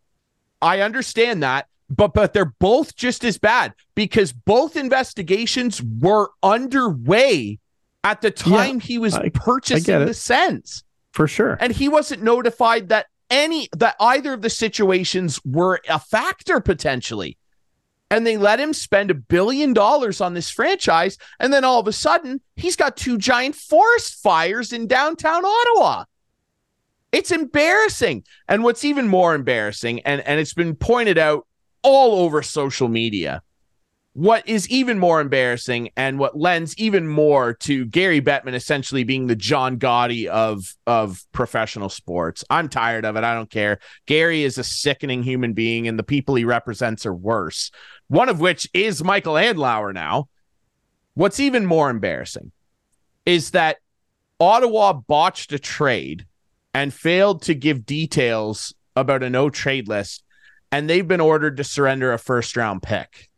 [0.61, 7.59] I understand that, but but they're both just as bad because both investigations were underway
[8.05, 11.57] at the time he was I- I purchasing get the Sens, For sure.
[11.61, 17.37] and he wasn't notified that any that either of the situations were a factor potentially.
[18.11, 21.87] And they let him spend a billion dollars on this franchise, and then all of
[21.87, 26.05] a sudden he's got two giant forest fires in downtown Ottawa.
[27.13, 28.25] It's embarrassing.
[28.49, 31.47] And what's even more embarrassing, and, and it's been pointed out
[31.83, 33.43] all over social media,
[34.19, 39.29] what is even more embarrassing and what lends even more to Gary Bettman essentially being
[39.29, 42.43] the John Gotti of of professional sports.
[42.51, 43.23] I'm tired of it.
[43.23, 43.79] I don't care.
[44.07, 47.71] Gary is a sickening human being, and the people he represents are worse.
[48.09, 50.29] One of which is Michael Andlauer now.
[51.15, 52.51] What's even more embarrassing
[53.25, 53.77] is that
[54.41, 56.27] Ottawa botched a trade
[56.79, 60.23] and failed to give details about a no trade list,
[60.71, 63.29] and they've been ordered to surrender a first round pick,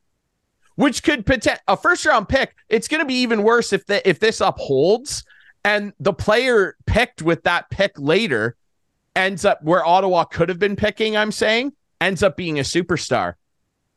[0.74, 2.54] which could poten- a first round pick.
[2.68, 5.24] It's going to be even worse if the, if this upholds
[5.64, 8.56] and the player picked with that pick later
[9.16, 11.16] ends up where Ottawa could have been picking.
[11.16, 13.34] I'm saying ends up being a superstar.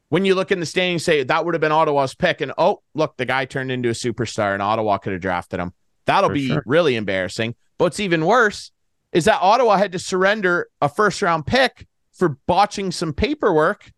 [0.07, 2.81] when you look in the standings, say that would have been Ottawa's pick, and oh,
[2.93, 5.73] look, the guy turned into a superstar, and Ottawa could have drafted him.
[6.05, 6.63] That'll For be sure.
[6.65, 7.55] really embarrassing.
[7.77, 8.71] But it's even worse
[9.13, 13.91] is that Ottawa had to surrender a first round pick for botching some paperwork.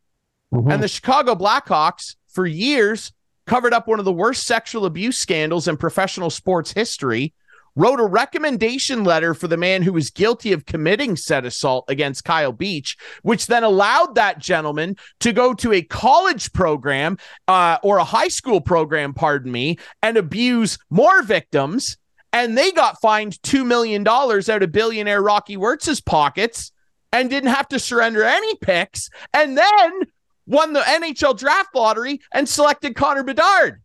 [0.53, 0.71] Mm-hmm.
[0.71, 3.11] And the Chicago Blackhawks, for years,
[3.47, 7.33] covered up one of the worst sexual abuse scandals in professional sports history,
[7.75, 12.23] wrote a recommendation letter for the man who was guilty of committing said assault against
[12.23, 17.97] Kyle Beach, which then allowed that gentleman to go to a college program uh, or
[17.97, 21.97] a high school program, pardon me, and abuse more victims.
[22.35, 26.73] And they got fined $2 million out of billionaire Rocky Wirtz's pockets
[27.13, 29.09] and didn't have to surrender any picks.
[29.33, 30.01] And then
[30.45, 33.81] won the NHL draft lottery and selected Connor Bedard.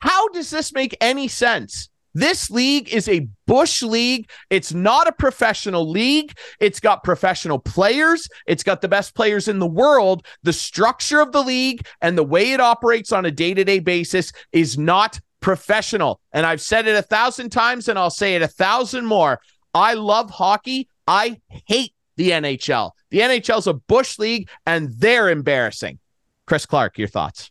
[0.00, 1.88] How does this make any sense?
[2.12, 4.28] This league is a bush league.
[4.50, 6.36] It's not a professional league.
[6.60, 8.28] It's got professional players.
[8.46, 10.26] It's got the best players in the world.
[10.42, 13.78] The structure of the league and the way it operates on a day to day
[13.78, 16.20] basis is not professional.
[16.32, 19.40] And I've said it a thousand times and I'll say it a thousand more.
[19.74, 20.88] I love hockey.
[21.06, 22.92] I hate the NHL.
[23.10, 25.98] The NHL's a bush league and they're embarrassing.
[26.46, 27.50] Chris Clark, your thoughts?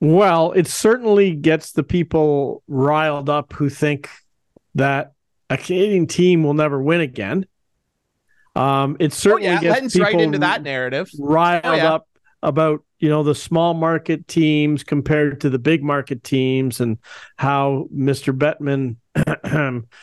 [0.00, 4.08] Well, it certainly gets the people riled up who think
[4.74, 5.12] that
[5.50, 7.46] a Canadian team will never win again.
[8.56, 11.10] Um, it certainly oh, yeah, gets people right into that narrative.
[11.18, 11.94] Riled oh, yeah.
[11.94, 12.08] up
[12.42, 16.98] about you know the small market teams compared to the big market teams and
[17.36, 18.36] how Mr.
[18.36, 18.96] Bettman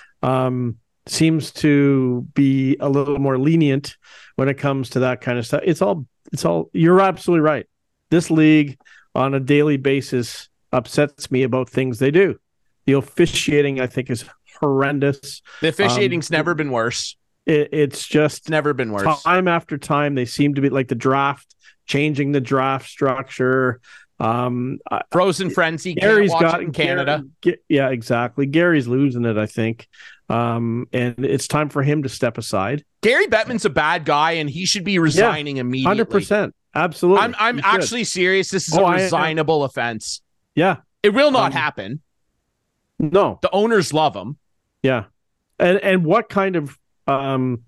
[0.24, 3.96] um, seems to be a little more lenient
[4.36, 5.62] when it comes to that kind of stuff.
[5.64, 7.68] It's all it's all you're absolutely right.
[8.10, 8.80] This league
[9.14, 12.40] on a daily basis upsets me about things they do.
[12.86, 14.26] The officiating I think is
[14.60, 15.44] horrendous.
[15.62, 17.16] The officiating's um, never been worse.
[17.46, 19.22] It, it's just it's never been worse.
[19.22, 21.54] Time after time they seem to be like the draft
[21.88, 23.80] changing the draft structure.
[24.20, 24.80] Um,
[25.12, 25.94] Frozen frenzy.
[25.94, 27.24] Gary's got in Canada.
[27.42, 28.46] Gary, yeah, exactly.
[28.46, 29.88] Gary's losing it, I think.
[30.30, 32.84] Um, and it's time for him to step aside.
[33.02, 35.88] Gary Bettman's a bad guy, and he should be resigning yeah, immediately.
[35.88, 37.24] Hundred percent, absolutely.
[37.24, 38.50] I'm I'm actually serious.
[38.50, 40.22] This is oh, a resignable I, I, offense.
[40.56, 42.02] Yeah, it will not um, happen.
[43.00, 44.38] No, the owners love him.
[44.84, 45.06] Yeah,
[45.60, 47.64] and and what kind of um,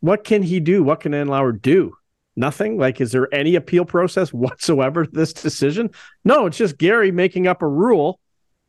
[0.00, 0.82] what can he do?
[0.82, 1.97] What can Andlauer do?
[2.38, 2.78] Nothing.
[2.78, 5.90] Like, is there any appeal process whatsoever to this decision?
[6.24, 8.20] No, it's just Gary making up a rule.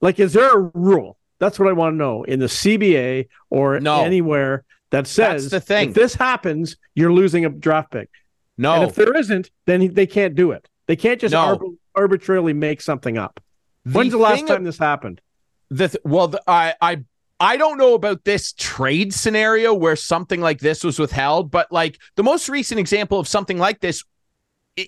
[0.01, 1.17] Like, is there a rule?
[1.39, 4.03] That's what I want to know in the CBA or no.
[4.03, 5.89] anywhere that says the thing.
[5.89, 8.09] if this happens, you're losing a draft pick.
[8.57, 8.73] No.
[8.73, 10.67] And if there isn't, then they can't do it.
[10.87, 11.75] They can't just no.
[11.93, 13.39] arbitrarily make something up.
[13.85, 15.21] The When's the last time this happened?
[15.69, 17.03] The th- well, the, I I
[17.39, 21.99] I don't know about this trade scenario where something like this was withheld, but like
[22.15, 24.03] the most recent example of something like this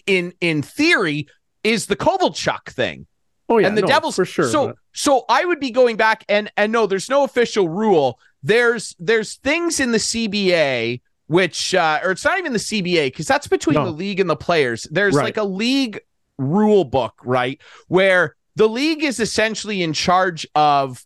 [0.06, 1.28] in in theory
[1.64, 3.08] is the Kovalchuk thing.
[3.48, 4.50] Oh yeah, and the no, Devils for sure.
[4.50, 4.76] So but...
[4.94, 8.20] so I would be going back and and no, there's no official rule.
[8.44, 13.26] There's there's things in the CBA which uh, or it's not even the CBA because
[13.26, 13.86] that's between no.
[13.86, 14.86] the league and the players.
[14.92, 15.24] There's right.
[15.24, 16.02] like a league
[16.38, 21.06] rule book, right, where the league is essentially in charge of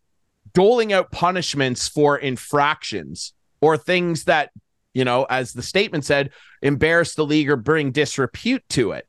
[0.56, 4.49] doling out punishments for infractions or things that
[4.95, 6.32] you know, as the statement said,
[6.62, 9.06] embarrass the league or bring disrepute to it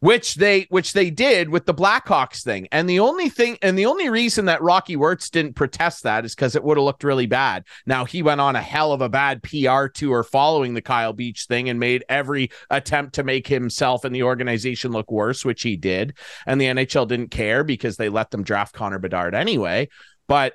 [0.00, 2.66] which they which they did with the Blackhawks thing.
[2.72, 6.34] And the only thing and the only reason that Rocky Wirtz didn't protest that is
[6.34, 7.64] because it would have looked really bad.
[7.86, 11.44] Now he went on a hell of a bad PR tour following the Kyle Beach
[11.46, 15.76] thing and made every attempt to make himself and the organization look worse, which he
[15.76, 16.16] did.
[16.46, 19.88] And the NHL didn't care because they let them draft Connor Bedard anyway.
[20.26, 20.54] But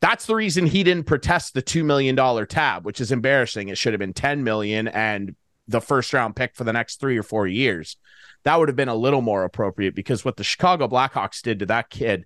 [0.00, 3.68] that's the reason he didn't protest the $2 million tab, which is embarrassing.
[3.68, 5.34] It should have been 10 million and
[5.66, 7.96] the first round pick for the next three or four years
[8.44, 11.66] that would have been a little more appropriate because what the Chicago Blackhawks did to
[11.66, 12.24] that kid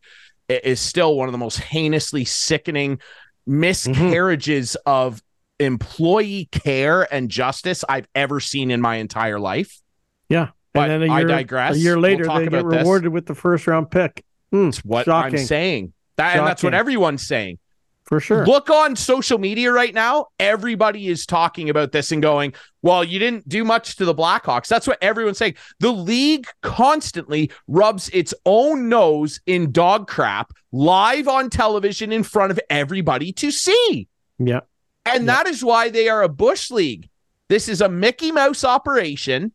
[0.49, 3.01] is still one of the most heinously sickening
[3.47, 4.91] miscarriages mm-hmm.
[4.91, 5.23] of
[5.59, 9.81] employee care and justice I've ever seen in my entire life.
[10.29, 10.51] Yeah.
[10.75, 11.77] But and then a year, I digress.
[11.77, 13.15] A year later, we'll they get rewarded this.
[13.15, 14.25] with the first round pick.
[14.53, 15.41] Mm, That's what shocking.
[15.41, 15.93] I'm saying.
[16.17, 17.59] That, and that's what everyone's saying.
[18.05, 18.45] For sure.
[18.47, 20.27] Look on social media right now.
[20.39, 24.67] Everybody is talking about this and going, well, you didn't do much to the Blackhawks.
[24.67, 25.55] That's what everyone's saying.
[25.79, 32.51] The league constantly rubs its own nose in dog crap live on television in front
[32.51, 34.09] of everybody to see.
[34.39, 34.61] Yeah.
[35.07, 35.37] And yeah.
[35.37, 37.09] that is why they are a Bush League.
[37.49, 39.53] This is a Mickey Mouse operation.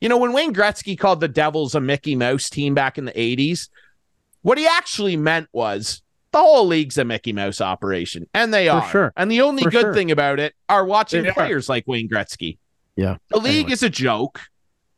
[0.00, 3.12] You know, when Wayne Gretzky called the Devils a Mickey Mouse team back in the
[3.12, 3.68] 80s,
[4.42, 6.02] what he actually meant was
[6.32, 8.88] the whole league's a Mickey Mouse operation, and they For are.
[8.90, 9.12] Sure.
[9.16, 9.94] And the only For good sure.
[9.94, 11.72] thing about it are watching they players are.
[11.74, 12.58] like Wayne Gretzky.
[12.96, 13.16] Yeah.
[13.30, 13.72] The league Anyway.
[13.72, 14.40] is a joke.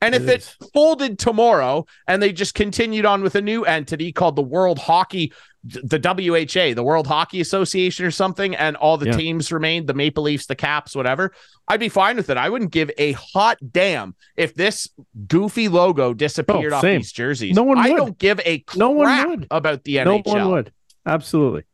[0.01, 0.57] And if It it is.
[0.75, 5.33] folded tomorrow and they just continued on with a new entity called the World Hockey,
[5.63, 9.17] the WHA, the World Hockey Association or something, and all the Yeah.
[9.17, 11.33] teams remained, the Maple Leafs, the Caps, whatever,
[11.69, 12.37] I'd be fine with it.
[12.37, 14.89] I wouldn't give a hot damn if this
[15.29, 17.55] goofy logo disappeared Oh, off these jerseys.
[17.55, 17.97] No one I would.
[17.97, 19.47] don't give a crap No one would.
[19.53, 20.25] about the No NHL.
[20.33, 20.73] one would.
[21.07, 21.65] Absolutely.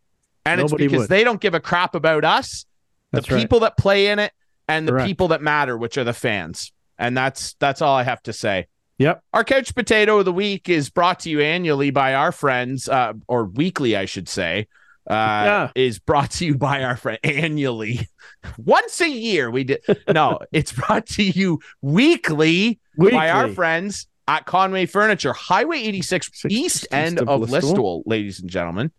[0.45, 1.09] And it's because would.
[1.09, 2.65] they don't give a crap about us,
[3.13, 3.41] That's the right.
[3.43, 4.33] people that play in it,
[4.67, 5.07] and the Correct.
[5.09, 6.73] people that matter, which are the fans.
[6.99, 8.67] And that's that's all I have to say.
[8.99, 9.23] Yep.
[9.33, 13.13] Our couch potato of the week is brought to you annually by our friends, uh,
[13.29, 14.67] or weekly, I should say.
[15.09, 15.71] Uh, Yeah.
[15.75, 18.09] is brought to you by our friend annually.
[18.59, 19.81] Once a year, we did.
[20.13, 26.55] No, it's brought to you weekly, by our friends at Conway Furniture, Highway 86 Six-
[26.55, 27.27] east end of.
[27.49, 28.91] Listowel, ladies and gentlemen.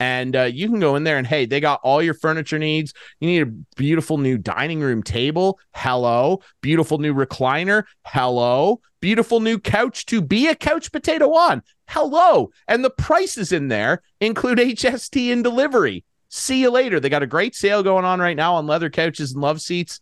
[0.00, 2.94] And uh, you can go in there and hey, they got all your furniture needs.
[3.20, 5.58] You need a beautiful new dining room table.
[5.74, 6.40] Hello.
[6.60, 7.84] Beautiful new recliner.
[8.04, 8.80] Hello.
[9.00, 11.62] Beautiful new couch to be a couch potato on.
[11.88, 12.50] Hello.
[12.68, 16.04] And the prices in there include HST and delivery.
[16.28, 17.00] See you later.
[17.00, 20.00] They got a great sale going on right now on leather couches and love seats.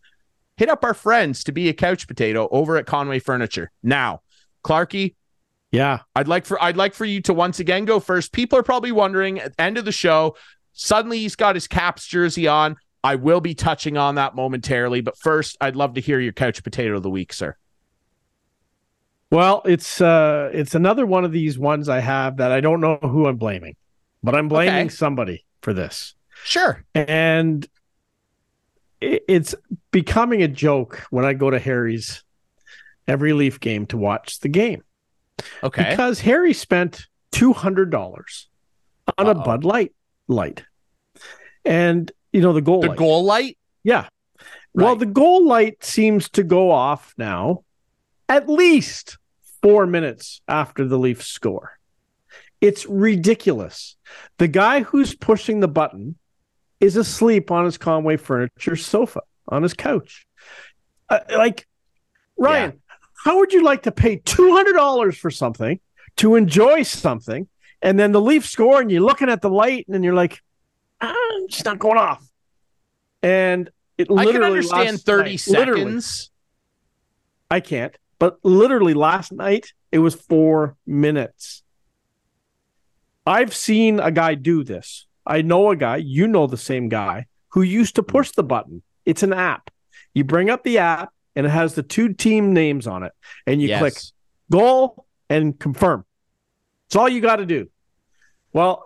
[0.56, 3.70] Hit up our friends to be a couch potato over at Conway Furniture.
[3.82, 4.22] Now,
[4.64, 5.14] Clarky,
[5.72, 6.00] Yeah.
[6.14, 8.32] I'd like for I'd like for you to once again go first.
[8.32, 10.36] People are probably wondering at the end of the show,
[10.72, 12.76] suddenly he's got his Caps jersey on.
[13.04, 16.62] I will be touching on that momentarily, but first, I'd love to hear your couch
[16.64, 17.56] potato of the week, sir.
[19.30, 22.98] Well, it's uh it's another one of these ones I have that I don't know
[23.02, 23.76] who I'm blaming,
[24.22, 24.88] but I'm blaming Okay.
[24.88, 26.14] somebody for this.
[26.44, 26.84] Sure.
[26.94, 27.66] And
[29.00, 29.54] it's
[29.90, 32.24] becoming a joke when I go to Harry's
[33.06, 34.82] every Leaf game to watch the game
[35.62, 35.90] Okay.
[35.90, 38.46] because Harry spent $200
[39.18, 39.44] on a Uh-oh.
[39.44, 39.92] Bud Light
[40.28, 40.64] light.
[41.64, 42.98] And you know the goal the light.
[42.98, 43.58] goal light.
[43.82, 44.08] Yeah.
[44.74, 47.64] Well, the goal light seems to go off now
[48.28, 49.16] at least
[49.62, 51.78] four minutes after the Leafs score.
[52.60, 53.96] It's ridiculous.
[54.38, 56.16] The guy who's pushing the button
[56.78, 60.26] is asleep on his Conway furniture sofa on his couch.
[61.08, 61.66] Uh, like,
[62.36, 62.82] Ryan,
[63.26, 65.80] how would you like to pay $200 for something
[66.14, 67.48] to enjoy something?
[67.82, 70.40] And then the Leafs score, and you're looking at the light, and then you're like,
[71.00, 72.24] ah, it's not going off.
[73.24, 73.68] And
[73.98, 76.30] it I literally can understand 30 night- seconds.
[77.50, 77.98] I can't.
[78.20, 81.64] But literally last night, it was four minutes.
[83.26, 85.08] I've seen a guy do this.
[85.26, 88.82] I know a guy, you know the same guy, who used to push the button.
[89.04, 89.72] It's an app.
[90.14, 93.12] You bring up the app and it has the two team names on it,
[93.46, 93.78] and you Yes.
[93.80, 93.94] click
[94.50, 96.04] goal and confirm.
[96.86, 97.68] It's all you got to do.
[98.52, 98.84] Well,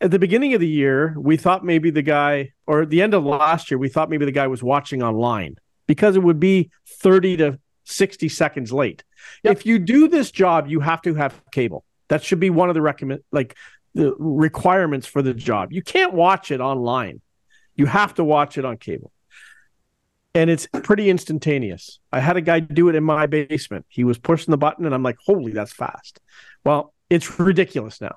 [0.00, 3.14] at the beginning of the year, we thought maybe the guy, or at the end
[3.14, 5.56] of last year, we thought maybe the guy was watching online
[5.86, 9.02] because it would be 30 to 60 seconds late.
[9.44, 9.52] Yep.
[9.52, 11.84] If you do this job, you have to have cable.
[12.08, 13.56] That should be one of the recommend like
[13.94, 15.72] the requirements for the job.
[15.72, 17.20] You can't watch it online.
[17.76, 19.12] You have to watch it on cable.
[20.34, 21.98] And it's pretty instantaneous.
[22.10, 23.84] I had a guy do it in my basement.
[23.88, 26.20] He was pushing the button and I'm like, "Holy, that's fast."
[26.64, 28.14] Well, it's ridiculous now.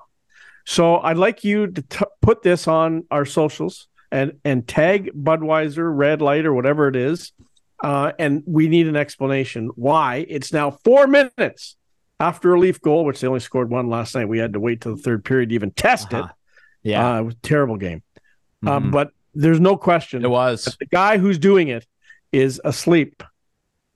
[0.64, 5.94] So I'd like you to t- put this on our socials and and tag Budweiser,
[5.94, 7.32] Red Light, or whatever it is.
[7.84, 11.76] Uh, and we need an explanation why it's now four minutes
[12.18, 14.26] after a Leaf goal, which they only scored one last night.
[14.26, 16.28] We had to wait till the third period to even test Uh-huh.
[16.28, 16.30] it.
[16.90, 17.16] Yeah.
[17.16, 18.02] Uh, it was a terrible game.
[18.66, 18.90] Um, Mhm.
[18.92, 20.64] but there's no question it was.
[20.80, 21.86] the guy who's doing it
[22.32, 23.22] is asleep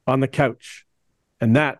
[0.06, 0.84] on the couch.
[1.40, 1.78] And that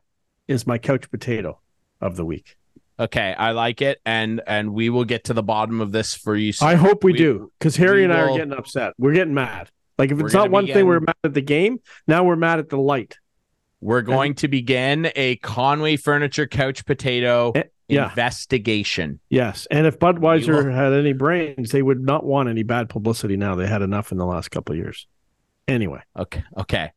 [0.48, 1.60] is my couch potato
[2.00, 2.56] of the week.
[2.98, 6.36] Okay, I like it, and and we will get to the bottom of this for
[6.36, 6.52] you.
[6.52, 6.68] soon.
[6.68, 8.92] I hope we, We- do because Harry and I will- are getting upset.
[8.98, 9.70] We're getting mad.
[9.98, 11.78] Like if it's not one be thing, we're mad at the game.
[12.06, 13.18] Now we're mad at the light.
[13.82, 18.10] We're going to begin a Conway Furniture Couch Potato Eh, yeah.
[18.10, 19.20] investigation.
[19.30, 23.36] Yes, and if Budweiser will- had any brains, they would not want any bad publicity.
[23.36, 25.06] Now they had enough in the last couple of years.
[25.70, 26.42] Anyway, Okay.
[26.58, 26.90] Okay.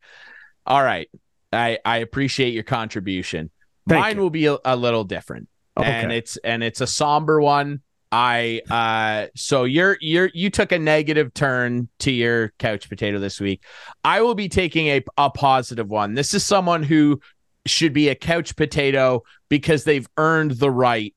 [0.66, 1.08] All right.
[1.52, 3.50] I I appreciate your contribution.
[3.88, 4.22] Thank Mine you.
[4.22, 5.48] will be a, a little different.
[5.76, 5.88] okay.
[5.88, 7.80] and it's and it's a somber one.
[8.10, 13.40] I uh so you're you're you took a negative turn to your couch potato this
[13.40, 13.62] week.
[14.04, 16.14] I will be taking a a positive one.
[16.14, 17.20] This is someone who
[17.66, 21.14] should be a couch potato because they've earned the right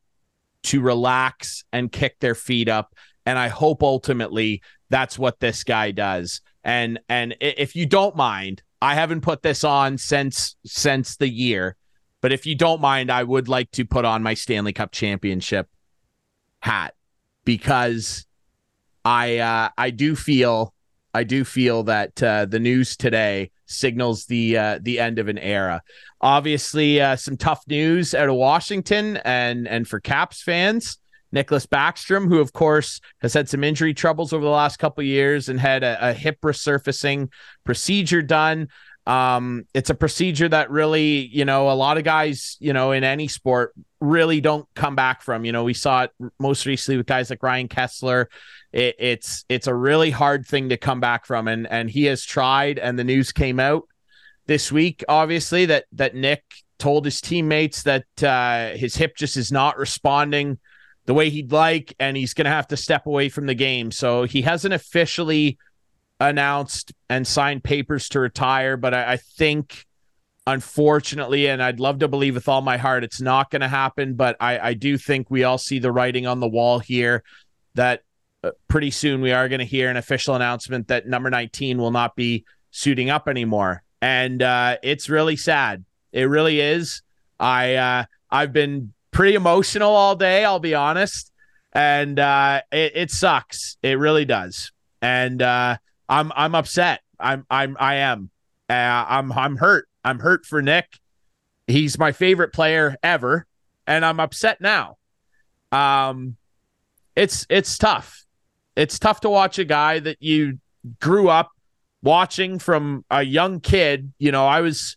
[0.64, 2.96] to relax and kick their feet up
[3.26, 6.42] and I hope ultimately that's what this guy does.
[6.68, 11.78] And and if you don't mind, I haven't put this on since since the year.
[12.22, 15.70] But if you don't mind, I would like to put on my Stanley Cup championship
[16.60, 16.94] hat
[17.46, 18.26] because
[19.06, 20.74] I uh, I do feel
[21.14, 25.38] I do feel that uh, the news today signals the uh, the end of an
[25.38, 25.82] era.
[26.20, 30.98] Obviously, uh, some tough news out of Washington and and for Caps fans.
[31.34, 35.50] Nicklas Backstrom, who of course has had some injury troubles over the last couple years
[35.50, 37.30] and had a, a hip resurfacing
[37.64, 38.70] procedure done.
[39.06, 43.06] Um, it's a procedure that really, you know, a lot of guys, you know, in
[43.06, 45.46] any sport really don't come back from.
[45.46, 48.26] You know, we saw it most recently with guys like Ryan Kesler.
[48.74, 52.26] It, it's it's a really hard thing to come back from, and and he has
[52.26, 52.80] tried.
[52.80, 53.88] And the news came out
[54.46, 56.44] this week, obviously that that Nick
[56.80, 60.60] told his teammates that uh, his hip just is not responding
[61.08, 63.92] the way he'd like, and he's going to have to step away from the game.
[63.92, 65.58] So he hasn't officially
[66.20, 69.86] announced and signed papers to retire, but I, I think
[70.46, 74.16] unfortunately, and I'd love to believe with all my heart it's not going to happen,
[74.16, 77.24] but I, I do think we all see the writing on the wall here
[77.76, 78.04] that
[78.44, 81.92] uh, pretty soon we are going to hear an official announcement that number 19 will
[81.92, 83.82] not be suiting up anymore.
[84.02, 85.86] And uh, it's really sad.
[86.12, 87.02] It really is.
[87.40, 91.32] I uh, I've been pretty emotional all day, I'll be honest.
[91.74, 93.76] And uh, it, it sucks.
[93.82, 94.72] It really does.
[95.02, 97.02] And uh, I'm I'm upset.
[97.20, 98.30] I'm I'm I am.
[98.70, 99.88] Uh, I'm I'm hurt.
[100.04, 101.00] I'm hurt for Nick.
[101.66, 103.48] He's my favorite player ever,
[103.88, 104.98] and I'm upset now.
[105.72, 106.38] Um,
[107.16, 108.24] it's it's tough.
[108.76, 110.60] It's tough to watch a guy that you
[111.02, 111.50] grew up
[112.04, 114.14] watching from a young kid.
[114.20, 114.96] You know, I was,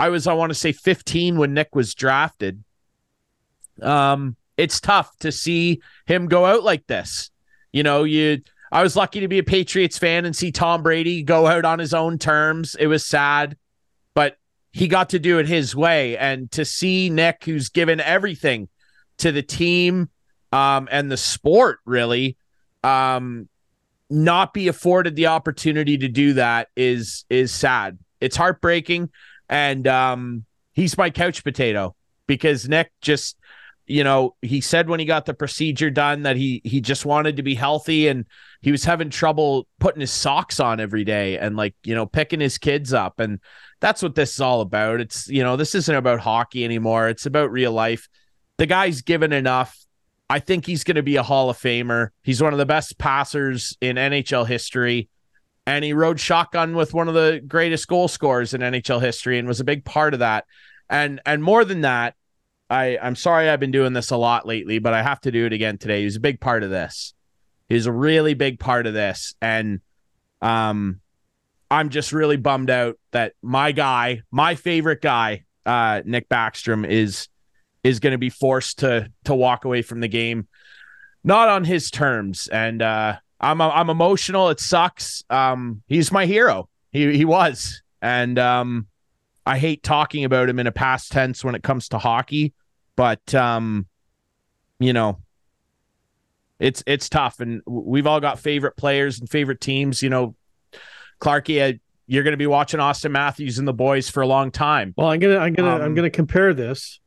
[0.00, 2.64] I was, I want to say 15 when Nick was drafted.
[3.82, 7.30] Um, it's tough to see him go out like this.
[7.72, 11.22] You know, you I was lucky to be a Patriots fan and see Tom Brady
[11.22, 12.74] go out on his own terms.
[12.74, 13.56] It was sad,
[14.14, 14.36] but
[14.72, 16.18] he got to do it his way.
[16.18, 18.68] And to see Nick, who's given everything
[19.18, 20.10] to the team
[20.50, 22.36] um, and the sport, really,
[22.82, 23.48] um,
[24.10, 27.98] not be afforded the opportunity to do that is is sad.
[28.20, 29.10] It's heartbreaking,
[29.48, 31.94] and um, he's my couch potato
[32.26, 33.36] because Nick just
[33.86, 37.36] you know, he said when he got the procedure done that he he just wanted
[37.36, 38.24] to be healthy and
[38.62, 42.40] he was having trouble putting his socks on every day and like, you know, picking
[42.40, 43.40] his kids up and
[43.80, 45.00] that's what this is all about.
[45.00, 47.08] It's, you know, this isn't about hockey anymore.
[47.08, 48.08] It's about real life.
[48.56, 49.78] The guy's given enough.
[50.30, 52.08] I think he's going to be a Hall of Famer.
[52.22, 55.10] He's one of the best passers in NHL history.
[55.66, 59.46] And he rode shotgun with one of the greatest goal scorers in NHL history and
[59.46, 60.46] was a big part of that.
[60.88, 62.14] And and more than that,
[62.74, 65.46] I I'm sorry I've been doing this a lot lately, but I have to do
[65.46, 66.02] it again today.
[66.02, 67.14] He's a big part of this.
[67.68, 69.80] He's a really big part of this, and
[70.42, 71.00] um,
[71.70, 77.28] I'm just really bummed out that my guy, my favorite guy, uh, Nick Backstrom, is
[77.84, 80.48] is going to be forced to to walk away from the game,
[81.22, 82.48] not on his terms.
[82.48, 84.50] And uh, I'm I'm emotional.
[84.50, 85.22] It sucks.
[85.30, 86.68] Um, he's my hero.
[86.90, 88.88] He he was, and um,
[89.46, 92.52] I hate talking about him in a past tense when it comes to hockey,
[92.96, 93.86] but um,
[94.78, 95.18] you know,
[96.58, 100.02] it's it's tough, and we've all got favorite players and favorite teams.
[100.02, 100.34] You know,
[101.20, 104.94] Clarkey, you're going to be watching Auston Matthews and the boys for a long time.
[104.96, 107.00] Well, I'm gonna I'm gonna um, I'm gonna compare this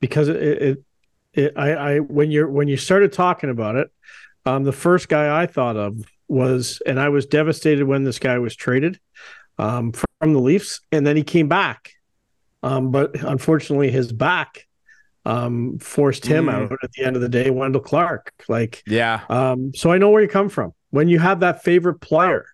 [0.00, 0.84] because it, it,
[1.34, 3.90] it I I when you're when you started talking about it,
[4.44, 5.96] um, the first guy I thought of
[6.28, 8.98] was, and I was devastated when this guy was traded
[9.58, 11.92] um, from the Leafs, and then he came back.
[12.62, 14.65] Um, but unfortunately, his back
[15.26, 16.54] um, forced him mm.
[16.54, 17.50] out at the end of the day.
[17.50, 19.22] Wendell Clark, like, yeah.
[19.28, 22.46] Um, so I know where you come from when you have that favorite player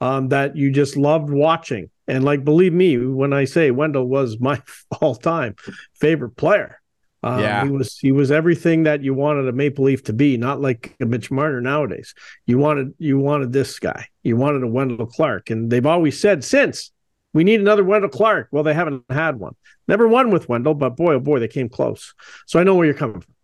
[0.00, 4.40] um, that you just loved watching, and like, believe me, when I say Wendell was
[4.40, 4.60] my
[5.00, 5.54] all-time
[5.94, 6.80] favorite player,
[7.22, 10.36] um, yeah, he was he was everything that you wanted a Maple Leaf to be,
[10.36, 12.14] not like a Mitch Marner nowadays.
[12.46, 16.42] You wanted you wanted this guy, you wanted a Wendell Clark, and they've always said
[16.42, 16.90] since
[17.32, 18.48] we need another Wendell Clark.
[18.50, 19.54] Well, they haven't had one.
[19.86, 22.14] Never won with Wendell, but boy, oh boy, they came close.
[22.46, 23.34] So I know where you're coming from.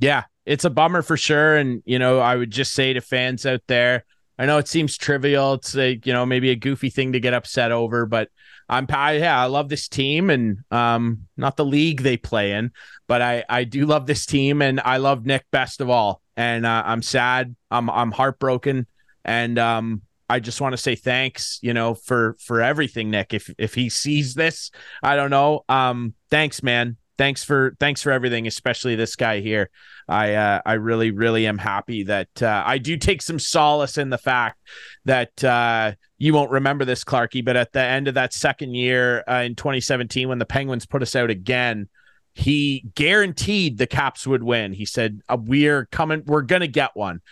[0.00, 1.56] Yeah, it's a bummer for sure.
[1.56, 4.04] And you know, I would just say to fans out there,
[4.38, 5.54] I know it seems trivial.
[5.54, 8.28] It's a you know maybe a goofy thing to get upset over, but
[8.68, 12.70] I'm I, yeah I love this team and um not the league they play in,
[13.08, 16.22] but I I do love this team and I love Nick best of all.
[16.36, 17.56] And uh, I'm sad.
[17.70, 18.86] I'm I'm heartbroken,
[19.24, 23.32] and um I just want to say thanks, you know, for for everything, Nick.
[23.32, 24.70] If if he sees this,
[25.02, 25.64] I don't know.
[25.68, 26.96] Um, thanks, man.
[27.16, 29.70] Thanks for thanks for everything, especially this guy here.
[30.06, 34.10] I uh, I really really am happy that uh, I do take some solace in
[34.10, 34.58] the fact
[35.06, 39.24] that uh, you won't remember this, Clarkey, but at the end of that second year
[39.28, 41.88] uh, in 2017, when the Penguins put us out again,
[42.34, 44.74] he guaranteed the Caps would win.
[44.74, 46.22] He said, uh, "We're coming.
[46.26, 47.22] We're gonna get one,"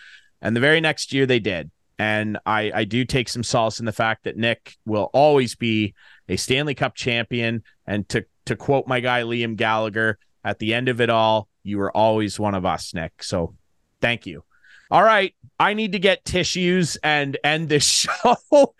[0.41, 1.69] and the very next year they did
[1.99, 5.95] And I, I do take some solace in the fact that Nick will always be
[6.29, 7.63] a Stanley Cup champion.
[7.85, 11.77] And to to quote my guy Liam Gallagher, at the end of it all, you
[11.77, 13.23] were always one of us, Nick.
[13.23, 13.55] So
[13.99, 14.43] thank you.
[14.89, 15.35] All right.
[15.59, 17.83] I need to get tissues and end this
[18.23, 18.75] show.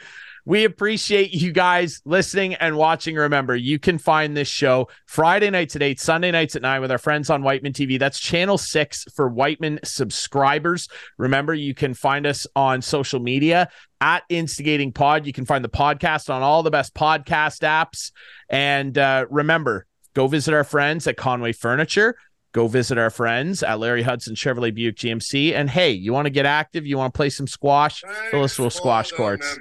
[0.48, 3.18] We appreciate you guys listening and watching.
[3.18, 6.90] Remember, you can find this show Friday nights at 8, Sunday nights at 9 with
[6.90, 8.00] our friends on Wightman TV.
[8.00, 10.88] That's channel 6 for Wightman subscribers.
[11.18, 13.68] Remember, you can find us on social media
[14.00, 15.26] at Instigating Pod.
[15.26, 18.14] You can find the podcast on all the best podcast apps.
[18.48, 22.16] And uh, remember, go visit our friends at Conway Furniture
[22.54, 25.54] go visit our friends at Larry Hudson Chevrolet Buick GMC.
[25.54, 26.88] And hey, you want to get active?
[26.88, 28.02] You want to play some squash?
[28.32, 29.60] Fill us squash courts.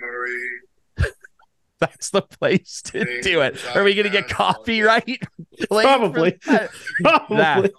[1.80, 3.58] That's the place to do it.
[3.76, 5.20] Are we going to get copyright?
[5.68, 6.38] Probably.
[7.02, 7.70] Probably.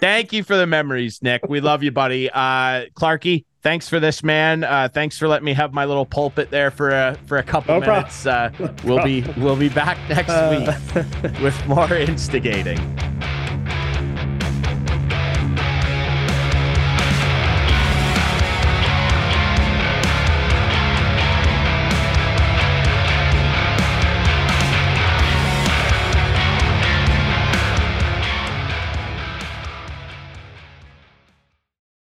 [0.00, 1.48] Thank you for the memories, Nick.
[1.48, 2.28] We love you, buddy.
[2.30, 4.64] Uh, Clarkey, thanks for this, man.
[4.64, 7.80] Uh, thanks for letting me have my little pulpit there for a for a couple
[7.80, 8.26] No minutes.
[8.26, 8.50] Uh,
[8.84, 12.78] we'll be we'll be back next Uh, week with more instigating.